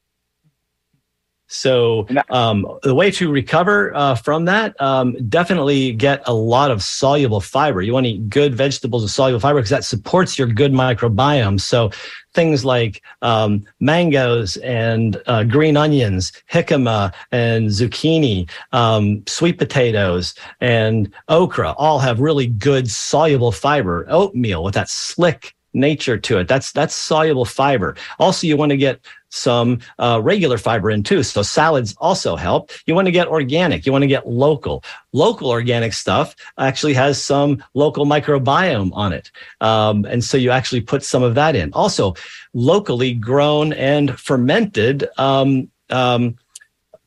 [1.48, 6.82] So, um, the way to recover uh, from that, um, definitely get a lot of
[6.82, 7.82] soluble fiber.
[7.82, 11.60] You want to eat good vegetables with soluble fiber because that supports your good microbiome.
[11.60, 11.90] So,
[12.34, 21.12] things like um, mangoes and uh, green onions, jicama and zucchini, um, sweet potatoes and
[21.28, 24.04] okra all have really good soluble fiber.
[24.08, 26.48] Oatmeal with that slick nature to it.
[26.48, 27.94] That's that's soluble fiber.
[28.18, 31.22] Also, you want to get some uh, regular fiber in too.
[31.22, 32.70] So salads also help.
[32.86, 33.84] You want to get organic.
[33.84, 34.82] You want to get local.
[35.12, 40.80] Local organic stuff actually has some local microbiome on it, um, and so you actually
[40.80, 41.72] put some of that in.
[41.72, 42.14] Also,
[42.54, 46.36] locally grown and fermented um, um,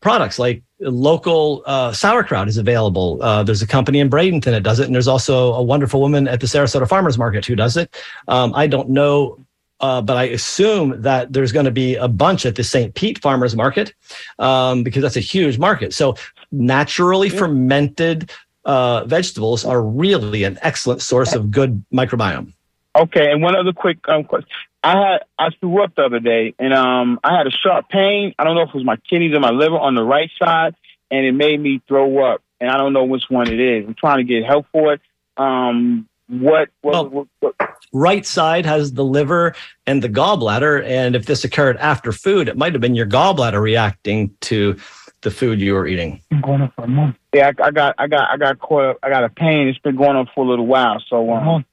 [0.01, 3.21] products like local uh, sauerkraut is available.
[3.21, 6.27] Uh, there's a company in Bradenton that does it, and there's also a wonderful woman
[6.27, 7.95] at the Sarasota Farmers Market who does it.
[8.27, 9.45] Um, I don't know,
[9.82, 12.93] uh, but I assume that there's going to be a bunch at the St.
[12.95, 13.93] Pete Farmers Market
[14.39, 15.93] um, because that's a huge market.
[15.93, 16.15] So
[16.51, 18.32] naturally fermented
[18.65, 22.53] uh, vegetables are really an excellent source of good microbiome.
[22.95, 24.49] Okay, and one other quick um, question.
[24.84, 28.34] I had I threw up the other day, and um, I had a sharp pain.
[28.39, 30.75] I don't know if it was my kidneys or my liver on the right side,
[31.11, 32.41] and it made me throw up.
[32.61, 33.86] And I don't know which one it is.
[33.88, 35.01] I'm trying to get help for it.
[35.38, 36.69] Um, what?
[36.82, 37.55] what, Well- what, what
[37.91, 39.55] right side has the liver
[39.88, 40.84] and the gallbladder.
[40.86, 44.77] And if this occurred after food, it might have been your gallbladder reacting to
[45.21, 46.21] the food you were eating.
[46.41, 47.15] going on for a month.
[47.34, 48.99] Yeah, I, I got I got I got caught up.
[49.03, 49.67] I got a pain.
[49.67, 51.03] It's been going on for a little while.
[51.09, 51.65] So um,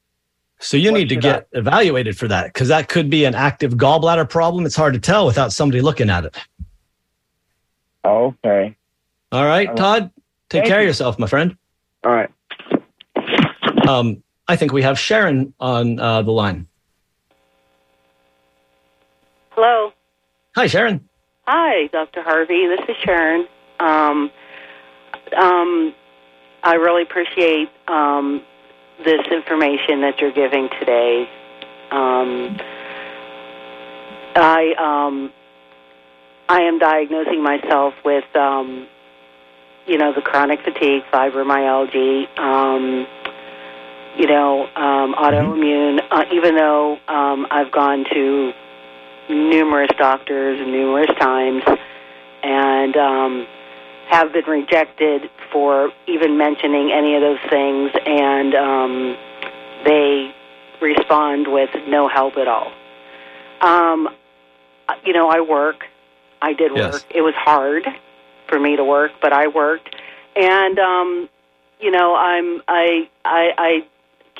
[0.66, 3.36] So you What need to should get evaluated for that because that could be an
[3.36, 4.66] active gallbladder problem.
[4.66, 6.36] It's hard to tell without somebody looking at it.
[8.04, 8.76] okay.
[9.30, 9.76] All right, All right.
[9.76, 10.10] Todd,
[10.48, 11.56] take Thank care of yourself, my friend.
[12.02, 12.28] All right.
[13.86, 16.66] Um, I think we have Sharon on uh, the line.
[19.50, 19.92] Hello.
[20.56, 21.08] Hi, Sharon.
[21.46, 22.22] Hi, Dr.
[22.22, 22.66] Harvey.
[22.66, 23.46] This is Sharon.
[23.78, 24.32] Um,
[25.36, 25.94] um,
[26.64, 28.42] I really appreciate um,
[29.04, 31.28] this information that you're giving today.
[31.90, 32.58] Um,
[34.34, 35.32] I um,
[36.48, 38.86] I am diagnosing myself with um,
[39.86, 42.38] you know the chronic fatigue, fibromyalgia.
[42.38, 43.06] Um,
[44.16, 46.00] you know, um, autoimmune.
[46.10, 48.52] Uh, even though um, I've gone to
[49.28, 51.62] numerous doctors numerous times
[52.42, 53.46] and um,
[54.08, 59.16] have been rejected for even mentioning any of those things, and um,
[59.84, 60.32] they
[60.80, 62.72] respond with no help at all.
[63.60, 64.08] Um,
[65.04, 65.84] you know, I work.
[66.40, 66.92] I did Yes.
[66.92, 67.02] work.
[67.10, 67.84] It was hard
[68.48, 69.94] for me to work, but I worked,
[70.36, 71.28] and um,
[71.80, 73.52] you know, I'm I I.
[73.58, 73.86] I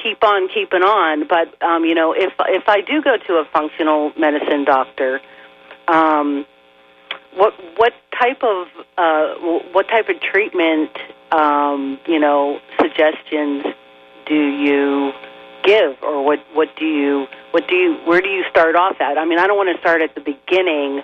[0.03, 1.27] keep on keeping on.
[1.27, 5.21] But um, you know, if if I do go to a functional medicine doctor,
[5.89, 6.45] um,
[7.37, 8.67] what what type of
[8.99, 9.35] uh,
[9.73, 10.91] what type of treatment
[11.33, 13.65] um, you know suggestions
[14.27, 15.13] do you
[15.65, 19.19] give, or what what do you what do you where do you start off at?
[19.19, 21.03] I mean, I don't want to start at the beginning.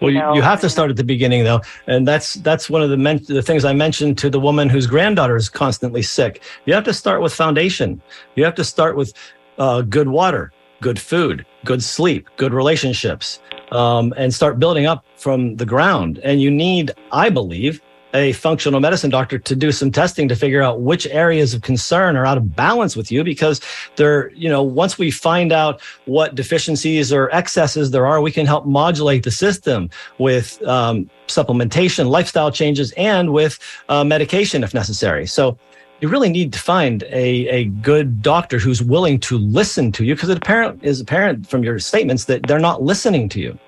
[0.00, 2.82] Well, you, know, you have to start at the beginning, though, and that's that's one
[2.82, 6.42] of the men- the things I mentioned to the woman whose granddaughter is constantly sick.
[6.64, 8.00] You have to start with foundation.
[8.34, 9.12] You have to start with
[9.58, 13.40] uh, good water, good food, good sleep, good relationships,
[13.72, 16.18] um, and start building up from the ground.
[16.24, 17.80] And you need, I believe,
[18.14, 22.16] a functional medicine doctor to do some testing to figure out which areas of concern
[22.16, 23.60] are out of balance with you because
[23.96, 28.46] they're, you know once we find out what deficiencies or excesses there are we can
[28.46, 33.58] help modulate the system with um, supplementation lifestyle changes and with
[33.88, 35.56] uh, medication if necessary so
[36.00, 40.14] you really need to find a, a good doctor who's willing to listen to you
[40.14, 43.58] because it apparent is apparent from your statements that they're not listening to you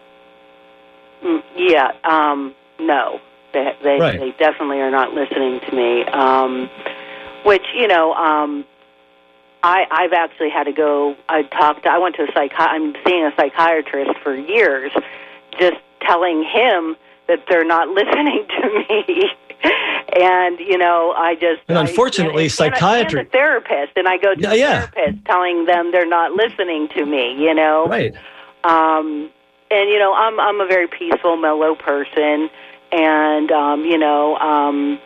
[1.22, 3.20] Mm, yeah, um, no,
[3.52, 4.18] they they, Right.
[4.18, 6.04] they definitely are not listening to me.
[6.06, 6.68] Um,
[7.44, 8.64] which you know, um,
[9.62, 11.16] I I've actually had to go.
[11.28, 11.86] I talked.
[11.86, 14.90] I went to a psychi- I'm seeing a psychiatrist for years,
[15.58, 16.96] just telling him
[17.28, 19.30] that they're not listening to me.
[19.64, 24.34] And you know, I just And unfortunately, and- psychiatry- and a therapist, and I go
[24.34, 24.86] to Yeah, yeah.
[24.86, 27.34] therapist telling them they're not listening to me.
[27.38, 28.12] You know, right
[28.64, 29.30] um,
[29.70, 32.50] and you know, I'm I'm a very peaceful, mellow person,
[32.92, 34.98] and um, you know, um,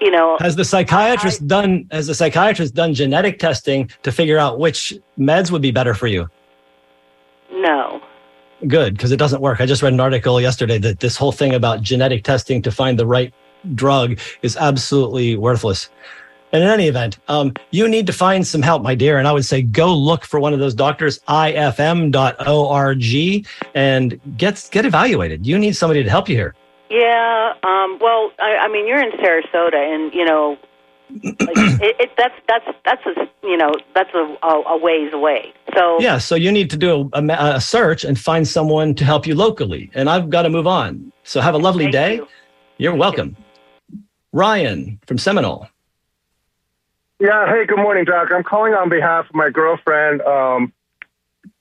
[0.00, 4.58] you know, Has the psychiatrist done has the psychiatrist done genetic testing to figure out
[4.58, 6.28] which meds would be better for you?
[7.52, 8.02] no,
[8.66, 9.60] Good, because it doesn't work.
[9.60, 12.98] I just read an article yesterday that this whole thing about genetic testing to find
[12.98, 13.32] the right
[13.74, 15.90] drug is absolutely worthless.
[16.52, 19.18] And in any event, um, you need to find some help, my dear.
[19.18, 23.04] And I would say go look for one of those doctors, ifm.org,
[23.74, 25.46] and get get evaluated.
[25.46, 26.54] You need somebody to help you here.
[26.90, 27.54] yeah.
[27.64, 30.56] Um, well, I, I mean, you're in Sarasota, and you know,
[31.22, 35.52] like, it, it, that's that's that's a you know that's a, a, a ways away.
[35.74, 39.04] So Yeah, so you need to do a, a, a search and find someone to
[39.04, 39.90] help you locally.
[39.94, 41.12] And I've got to move on.
[41.22, 42.14] So have a lovely Thank day.
[42.16, 42.28] you.
[42.78, 43.36] You're welcome.
[44.32, 45.68] Ryan from Seminole.
[47.20, 47.46] Yeah.
[47.46, 48.30] Hey, good morning, Doc.
[48.34, 50.20] I'm calling on behalf of my girlfriend.
[50.22, 50.72] Um,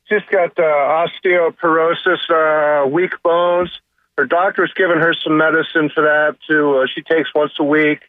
[0.05, 3.69] she's got uh, osteoporosis, uh, weak bones.
[4.17, 6.37] Her doctor's given her some medicine for that.
[6.49, 8.01] To uh, she takes once a week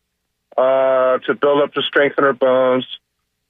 [0.56, 2.86] uh, to build up to strengthen her bones.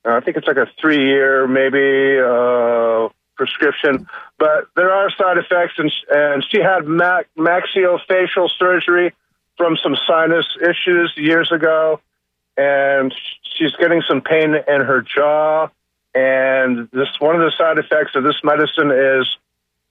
[0.04, 4.06] Uh, I think it's like a three-year, maybe uh, prescription.
[4.38, 9.12] But there are side effects, and and she had mac- maxillofacial surgery
[9.56, 12.00] from some sinus issues years ago
[12.56, 13.14] and
[13.56, 15.68] she's getting some pain in her jaw.
[16.14, 19.28] And this one of the side effects of this medicine is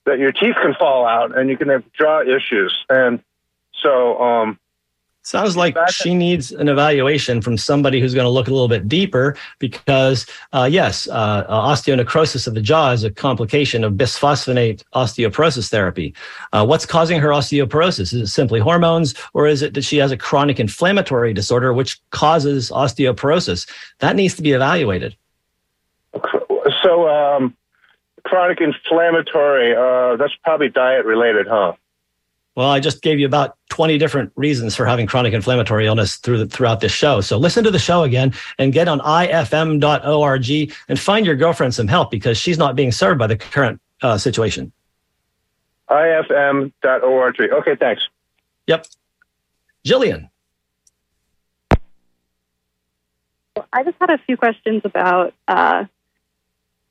[0.06, 2.78] that your teeth can fall out and you can have jaw issues.
[2.90, 3.22] And
[3.82, 4.60] so, um,
[5.26, 8.90] Sounds like she needs an evaluation from somebody who's going to look a little bit
[8.90, 14.84] deeper because, uh, yes, uh, uh, osteonecrosis of the jaw is a complication of bisphosphonate
[14.94, 16.14] osteoporosis therapy.
[16.52, 18.12] Uh, what's causing her osteoporosis?
[18.12, 22.02] Is it simply hormones or is it that she has a chronic inflammatory disorder which
[22.10, 23.66] causes osteoporosis?
[24.00, 25.16] That needs to be evaluated.
[26.84, 27.56] so um,
[28.26, 31.74] chronic inflammatory, uh, that's probably diet related, huh?
[32.56, 36.38] Well, I just gave you about 20 different reasons for having chronic inflammatory illness through
[36.38, 37.20] the, throughout this show.
[37.22, 41.88] So listen to the show again and get on ifm.org and find your girlfriend some
[41.88, 44.72] help because she's not being served by the current uh, situation.
[45.90, 47.42] ifm.org.
[47.42, 48.08] Okay, thanks.
[48.68, 48.86] Yep.
[49.84, 50.30] Jillian.
[53.72, 55.34] I just had a few questions about.
[55.48, 55.86] Uh,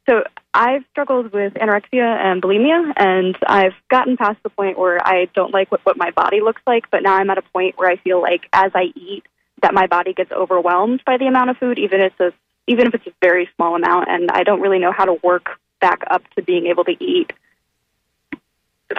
[0.09, 5.27] so I've struggled with anorexia and bulimia, and I've gotten past the point where I
[5.35, 6.91] don't like what, what my body looks like.
[6.91, 9.25] But now I'm at a point where I feel like as I eat,
[9.63, 12.89] that my body gets overwhelmed by the amount of food, even if it's a, even
[12.89, 15.51] if it's a very small amount, and I don't really know how to work
[15.81, 17.33] back up to being able to eat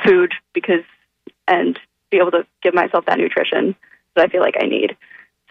[0.06, 0.84] food because
[1.47, 1.78] and
[2.10, 3.76] be able to give myself that nutrition
[4.16, 4.95] that I feel like I need.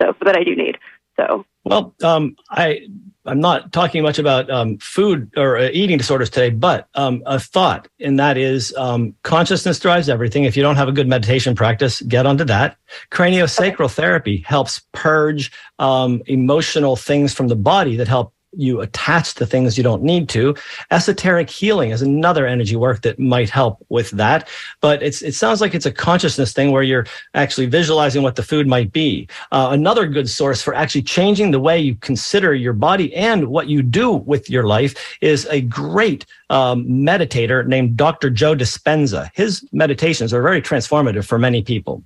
[0.01, 0.79] So that I do need.
[1.17, 2.87] So Well, um, I
[3.25, 7.39] I'm not talking much about um, food or uh, eating disorders today, but um, a
[7.39, 10.45] thought, and that is um, consciousness drives everything.
[10.45, 12.77] If you don't have a good meditation practice, get onto that.
[13.13, 19.47] Craniosacral therapy helps purge um, emotional things from the body that help you attach to
[19.47, 20.55] things you don't need to.
[20.91, 24.49] Esoteric healing is another energy work that might help with that.
[24.81, 28.43] But it's it sounds like it's a consciousness thing where you're actually visualizing what the
[28.43, 29.29] food might be.
[29.51, 33.69] Uh, another good source for actually changing the way you consider your body and what
[33.69, 38.31] you do with your life is a great um, meditator named Dr.
[38.31, 39.31] Joe Dispenza.
[39.35, 42.03] His meditations are very transformative for many people.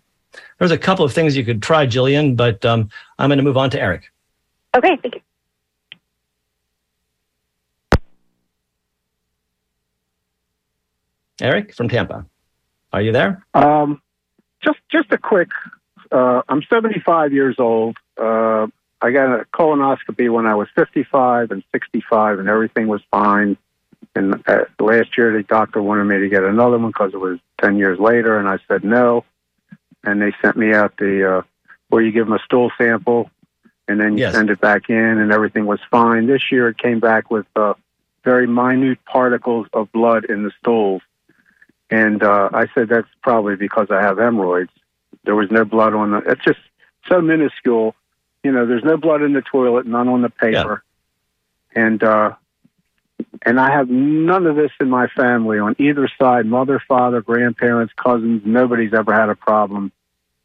[0.58, 2.88] There's a couple of things you could try, Jillian, but um,
[3.18, 4.10] I'm going to move on to Eric.
[4.74, 5.20] okay, thank you.
[11.40, 12.26] Eric from Tampa,
[12.92, 13.44] are you there?
[13.54, 14.00] Um,
[14.64, 15.48] just just a quick.
[16.10, 17.96] Uh, I'm 75 years old.
[18.16, 18.68] Uh,
[19.02, 23.56] I got a colonoscopy when I was 55 and 65, and everything was fine.
[24.14, 27.38] And uh, last year, the doctor wanted me to get another one because it was
[27.60, 29.24] 10 years later, and I said no.
[30.04, 31.42] And they sent me out the uh,
[31.88, 33.30] where you give them a stool sample,
[33.88, 34.34] and then you Yes.
[34.34, 36.26] send it back in, and everything was fine.
[36.26, 37.74] This year, it came back with uh,
[38.24, 41.02] very minute particles of blood in the stools,
[41.90, 44.70] and uh, I said that's probably because I have hemorrhoids.
[45.24, 46.18] There was no blood on the.
[46.18, 46.58] It's just
[47.08, 47.94] so minuscule.
[48.42, 50.84] You know, there's no blood in the toilet, none on the paper,
[51.74, 52.34] and uh,
[53.44, 56.46] and I have none of this in my family on either side.
[56.46, 58.42] Mother, father, grandparents, cousins.
[58.44, 59.92] Nobody's ever had a problem.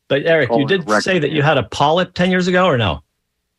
[0.08, 3.02] But Eric, you did say that you had a polyp 10 years ago or no?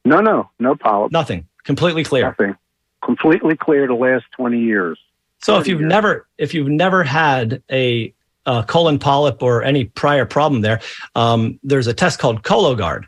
[0.04, 1.10] No, no, no polyp.
[1.10, 1.46] Nothing.
[1.64, 2.24] Completely clear.
[2.24, 2.56] Nothing.
[3.02, 4.98] Completely clear the last twenty years.
[5.43, 5.90] So if you've years.
[5.90, 8.14] never if you've never had a,
[8.47, 10.80] uh colon polyp or any prior problem there,
[11.14, 13.05] um, there's a test called Cologuard.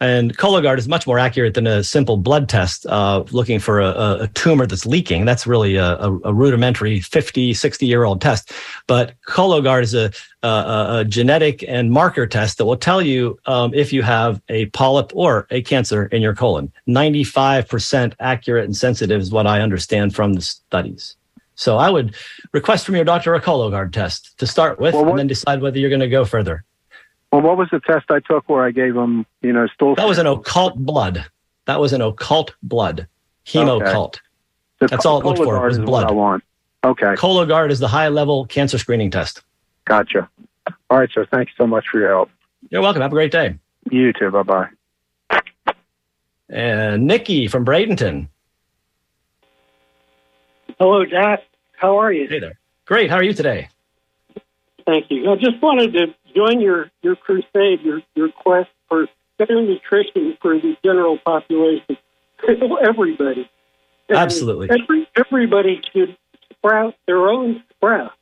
[0.00, 3.86] And Cologuard is much more accurate than a simple blood test uh, looking for a,
[3.86, 5.24] a- a tumor that's leaking.
[5.24, 8.52] That's really a, a, a rudimentary 50, 60 year old test.
[8.86, 10.10] But Cologuard is a,
[10.42, 14.42] a, a- a genetic and marker test that will tell you um, if you have
[14.48, 16.70] a polyp or a cancer in your colon.
[16.88, 21.16] 95% accurate and sensitive is what I understand from the studies.
[21.56, 22.14] So I would
[22.52, 25.60] request from your doctor a Cologuard test to start with, Well, what- and then decide
[25.60, 26.64] whether you're going to go further.
[27.32, 29.94] Well, what was the test I took where I gave them, you know, stool?
[29.96, 31.24] That was an occult blood.
[31.66, 33.08] That was an occult blood,
[33.46, 34.20] Hemoccult.
[34.80, 36.08] The That's all it looked for, was blood.
[36.08, 36.44] I want.
[36.84, 39.42] Okay, Cologuard is the high level cancer screening test.
[39.86, 40.28] gotcha.
[40.90, 41.26] All right, sir.
[41.30, 42.30] Thank you so much for your help.
[42.70, 43.02] You're welcome.
[43.02, 43.58] Have a great day.
[43.90, 44.30] You too.
[44.30, 45.40] Bye bye.
[46.48, 48.28] And Nikki from Bradenton.
[50.78, 51.40] Hello, Jack.
[51.76, 52.26] How are you?
[52.28, 52.58] Hey there.
[52.86, 53.10] Great.
[53.10, 53.68] How are you today?
[54.86, 55.30] Thank you.
[55.30, 59.06] I just wanted to join your, your crusade, your, your quest for
[59.38, 61.96] better nutrition for the general population.
[62.86, 63.48] Everybody.
[64.10, 64.68] Absolutely.
[64.70, 66.16] Every, everybody should
[66.50, 68.12] sprout their own sprout.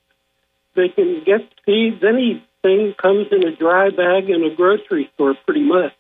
[0.76, 2.03] They can get seeds.
[2.05, 5.92] Anything comes in a dry bag in a grocery store, pretty much.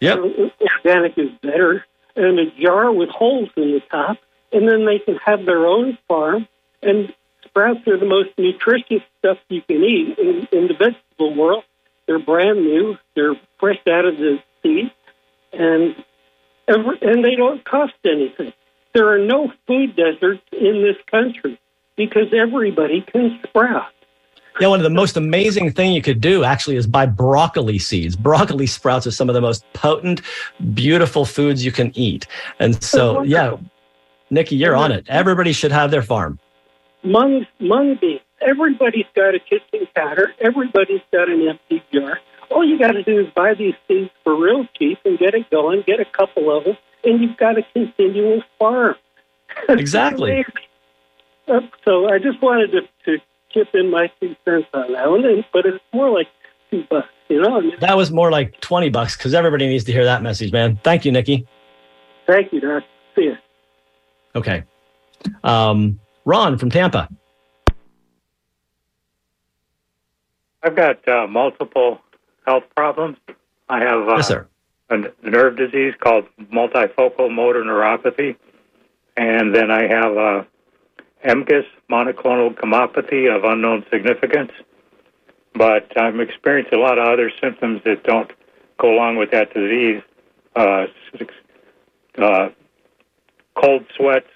[0.00, 0.18] Yep.
[0.18, 1.84] Uh, Organic is better.
[2.16, 4.18] And a jar with holes in the top.
[4.52, 6.46] And then they can have their own farm.
[6.82, 7.12] And
[7.44, 11.64] sprouts are the most nutritious stuff you can eat in, in the vegetable world.
[12.06, 12.96] They're brand new.
[13.14, 14.92] They're fresh out of the seed.
[15.52, 15.96] And,
[16.68, 18.52] every, and they don't cost anything.
[18.92, 21.58] There are no food deserts in this country
[21.96, 23.90] because everybody can sprout.
[24.60, 28.14] Yeah, one of the most amazing thing you could do actually is buy broccoli seeds.
[28.14, 30.20] Broccoli sprouts are some of the most potent,
[30.74, 32.28] beautiful foods you can eat.
[32.60, 33.56] And so, yeah,
[34.30, 35.06] Nikki, you're on it.
[35.08, 36.38] Everybody should have their farm.
[37.02, 38.20] Mung, mung beans.
[38.40, 40.32] Everybody's got a kitchen counter.
[40.40, 42.18] Everybody's got an empty jar.
[42.50, 45.50] All you got to do is buy these seeds for real cheap and get it
[45.50, 45.82] going.
[45.86, 48.96] Get a couple of them, and you've got a continual farm.
[49.68, 50.44] Exactly.
[51.46, 53.22] Uh, so I just wanted to, to
[53.52, 55.22] chip in my two cents on that one,
[55.52, 56.26] but it's more like
[56.70, 57.62] two bucks, you know.
[57.80, 60.80] That was more like 20 bucks because everybody needs to hear that message, man.
[60.82, 61.46] Thank you, Nikki.
[62.26, 62.82] thank you, Doc.
[63.14, 63.36] See you.
[64.34, 64.64] Okay.
[65.42, 67.08] Um, Ron from Tampa.
[70.62, 72.00] I've got uh, multiple
[72.46, 73.18] health problems.
[73.68, 74.46] I have uh, Yes, sir.
[74.90, 78.36] a nerve disease called multifocal motor neuropathy,
[79.16, 80.44] and then I have uh,
[81.24, 84.52] MGUS, monoclonal gammopathy of unknown significance.
[85.54, 88.30] But I'm experiencing a lot of other symptoms that don't
[88.78, 90.02] go along with that disease.
[90.56, 90.86] Uh,
[92.18, 92.48] uh,
[93.54, 94.28] cold sweats,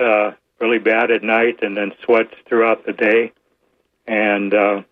[0.00, 3.32] uh, really bad at night, and then sweats throughout the day,
[4.06, 4.82] and uh,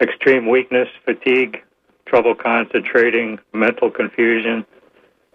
[0.00, 1.62] extreme weakness, fatigue,
[2.06, 4.64] trouble concentrating, mental confusion.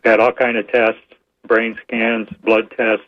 [0.03, 1.01] Had all kind of tests,
[1.47, 3.05] brain scans, blood tests.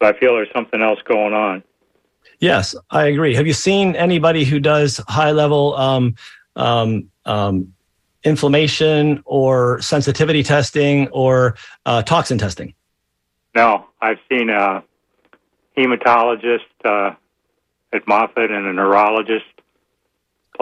[0.00, 1.62] But I feel there's something else going on.
[2.40, 3.34] Yes, I agree.
[3.34, 6.14] Have you seen anybody who does high level um,
[6.56, 7.74] um, um,
[8.24, 11.56] inflammation or sensitivity testing or
[11.86, 12.74] uh, toxin testing?
[13.54, 14.82] No, I've seen a
[15.76, 17.14] hematologist uh,
[17.92, 19.44] at Moffitt and a neurologist.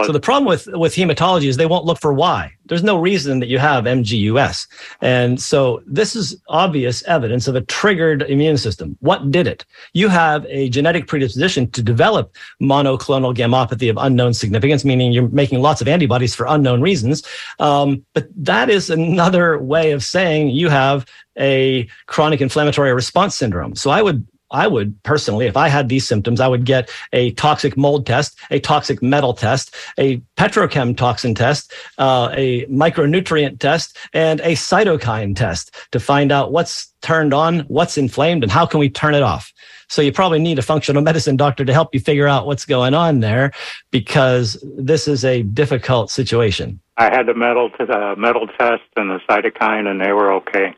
[0.04, 2.52] So the problem with with hematology is they won't look for why.
[2.66, 4.66] There's no reason that you have MGUS,
[5.00, 8.98] and so this is obvious evidence of a triggered immune system.
[9.00, 9.64] What did it?
[9.94, 15.62] You have a genetic predisposition to develop monoclonal gammopathy of unknown significance, meaning you're making
[15.62, 17.22] lots of antibodies for unknown reasons.
[17.58, 21.06] Um, but that is another way of saying you have
[21.38, 23.74] a chronic inflammatory response syndrome.
[23.76, 27.32] So I would I would personally, if I had these symptoms, I would get a
[27.32, 33.96] toxic mold test, a toxic metal test, a petrochem toxin test, uh, a micronutrient test,
[34.12, 38.80] and a cytokine test to find out what's turned on, what's inflamed, and how can
[38.80, 39.52] we turn it off.
[39.88, 42.94] So you probably need a functional medicine doctor to help you figure out what's going
[42.94, 43.52] on there
[43.90, 46.80] because this is a difficult situation.
[46.96, 50.74] I had the metal the metal test and the cytokine, and they were okay.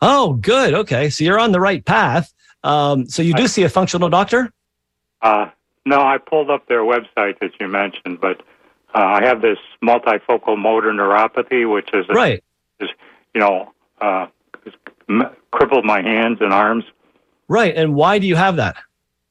[0.00, 0.74] Oh, good.
[0.74, 2.32] Okay, so you're on the right path.
[2.66, 4.52] Um, so you do see a functional doctor?
[5.22, 5.50] Uh,
[5.84, 8.40] no, I pulled up their website that you mentioned, but
[8.92, 12.42] uh, I have this multifocal motor neuropathy, which is a, right.
[12.80, 12.88] Is,
[13.34, 14.26] you know, uh,
[15.52, 16.84] crippled my hands and arms.
[17.46, 17.74] Right.
[17.76, 18.76] And why do you have that?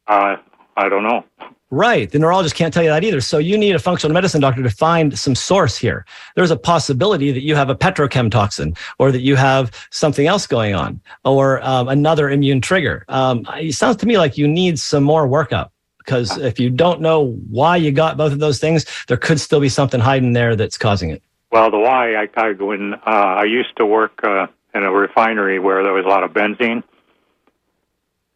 [0.08, 0.38] Uh,
[0.78, 1.26] I don't know.
[1.72, 2.10] Right.
[2.10, 3.22] The neurologist can't tell you that either.
[3.22, 6.06] So you need a functional medicine doctor to find some source here.
[6.36, 10.46] There's a possibility that you have a petrochem toxin or that you have something else
[10.46, 13.04] going on or um, another immune trigger.
[13.08, 17.02] Um, it sounds to me like you need some more workup because if you don't
[17.02, 20.56] know why you got both of those things, there could still be something hiding there
[20.56, 21.24] that's causing it.
[21.52, 25.58] Well, the why I, I when uh, I used to work uh, in a refinery
[25.58, 26.84] where there was a lot of benzene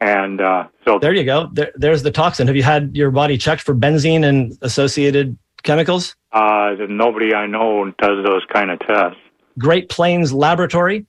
[0.01, 1.49] and uh, so there you go.
[1.51, 2.47] There, there's the toxin.
[2.47, 6.15] Have you had your body checked for benzene and associated chemicals?
[6.31, 9.19] Uh, nobody I know does those kind of tests.
[9.57, 11.05] Great Plains Laboratory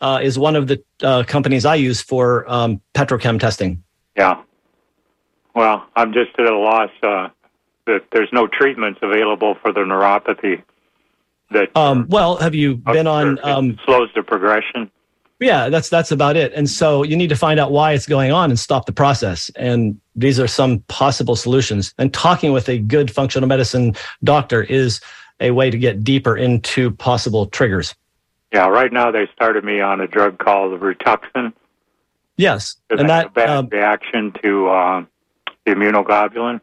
[0.00, 3.82] uh, is one of the uh, companies I use for um, petrochem testing.
[4.16, 4.42] Yeah.
[5.54, 7.28] Well, I'm just at a loss uh,
[7.86, 10.62] that there's no treatments available for the neuropathy.
[11.50, 13.38] That um, well, have you been on?
[13.42, 14.90] Um, slows the progression.
[15.40, 16.52] Yeah, that's that's about it.
[16.52, 19.50] And so you need to find out why it's going on and stop the process.
[19.56, 21.94] And these are some possible solutions.
[21.96, 25.00] And talking with a good functional medicine doctor is
[25.40, 27.94] a way to get deeper into possible triggers.
[28.52, 31.54] Yeah, right now they started me on a drug called Rituxan.
[32.36, 35.04] Yes, and that a bad um, reaction to uh,
[35.64, 36.60] the immunoglobulin.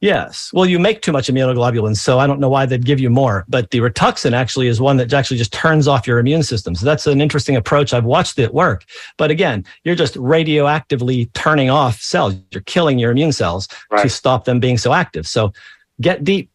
[0.00, 0.50] Yes.
[0.52, 3.46] Well, you make too much immunoglobulins, so I don't know why they'd give you more.
[3.48, 6.74] But the Rituxan actually is one that actually just turns off your immune system.
[6.74, 7.94] So that's an interesting approach.
[7.94, 8.84] I've watched it work.
[9.16, 12.34] But again, you're just radioactively turning off cells.
[12.50, 14.02] You're killing your immune cells right.
[14.02, 15.26] to stop them being so active.
[15.26, 15.52] So
[16.00, 16.50] get deep.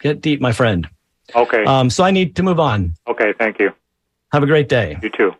[0.00, 0.88] Get deep, my friend.
[1.36, 1.64] Okay.
[1.64, 2.94] Um, so I need to move on.
[3.06, 3.32] Okay.
[3.38, 3.70] Thank you.
[4.32, 4.98] Have a great day.
[5.02, 5.32] You too.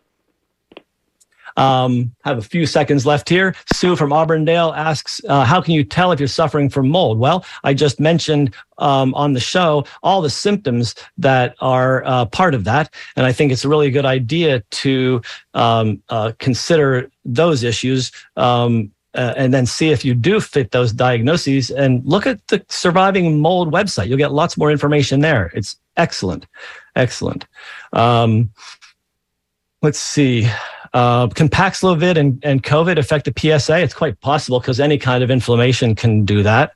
[1.57, 3.55] Um, have a few seconds left here.
[3.73, 7.45] Sue from Auburndale asks, uh, "How can you tell if you're suffering from mold?" Well,
[7.63, 12.63] I just mentioned um, on the show all the symptoms that are uh, part of
[12.65, 15.21] that, and I think it's a really good idea to
[15.53, 18.11] um, uh, consider those issues.
[18.35, 22.65] Um, uh, and then see if you do fit those diagnoses and look at the
[22.69, 24.07] surviving mold website.
[24.07, 25.51] You'll get lots more information there.
[25.53, 26.47] It's excellent.
[26.95, 27.45] Excellent.
[27.91, 28.51] Um,
[29.81, 30.49] let's see.
[30.93, 33.79] Uh, can Paxlovid and, and COVID affect the PSA?
[33.79, 36.73] It's quite possible because any kind of inflammation can do that.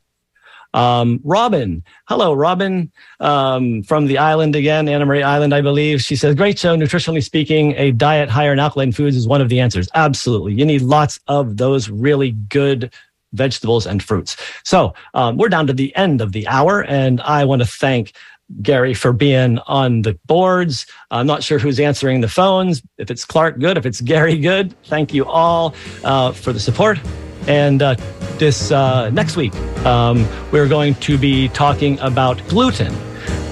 [0.74, 6.02] Um, Robin, hello, Robin, um, from the island again, Anna Maria Island, I believe.
[6.02, 6.76] She says, Great show.
[6.76, 9.88] Nutritionally speaking, a diet higher in alkaline foods is one of the answers.
[9.96, 10.54] Absolutely.
[10.54, 12.92] You need lots of those really good
[13.34, 14.36] vegetables and fruits.
[14.64, 18.14] So um, we're down to the end of the hour, and I want to thank
[18.62, 20.86] Gary for being on the boards.
[21.12, 22.82] I'm not sure who's answering the phones.
[22.98, 23.78] If it's Clark, good.
[23.78, 24.74] If it's Gary, good.
[24.84, 27.00] Thank you all uh, for the support.
[27.48, 27.96] And uh,
[28.38, 32.94] this uh, next week, um, we're going to be talking about gluten,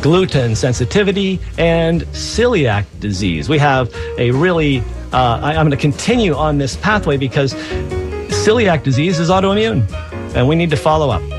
[0.02, 3.48] gluten sensitivity, and celiac disease.
[3.50, 4.80] We have a really,
[5.14, 9.90] uh, I, I'm going to continue on this pathway because celiac disease is autoimmune,
[10.36, 11.35] and we need to follow up.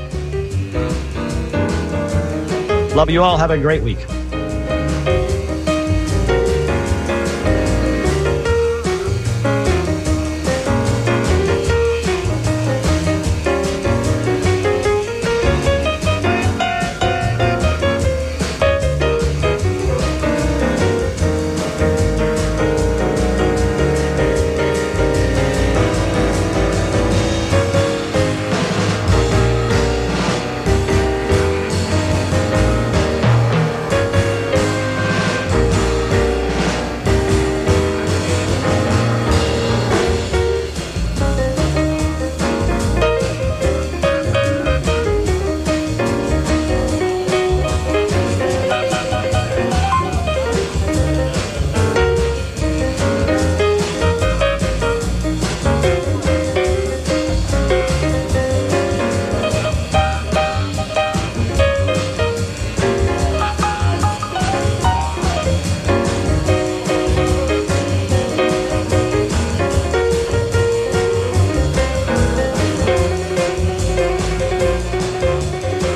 [2.97, 3.37] Love you all.
[3.37, 4.16] Have a great week.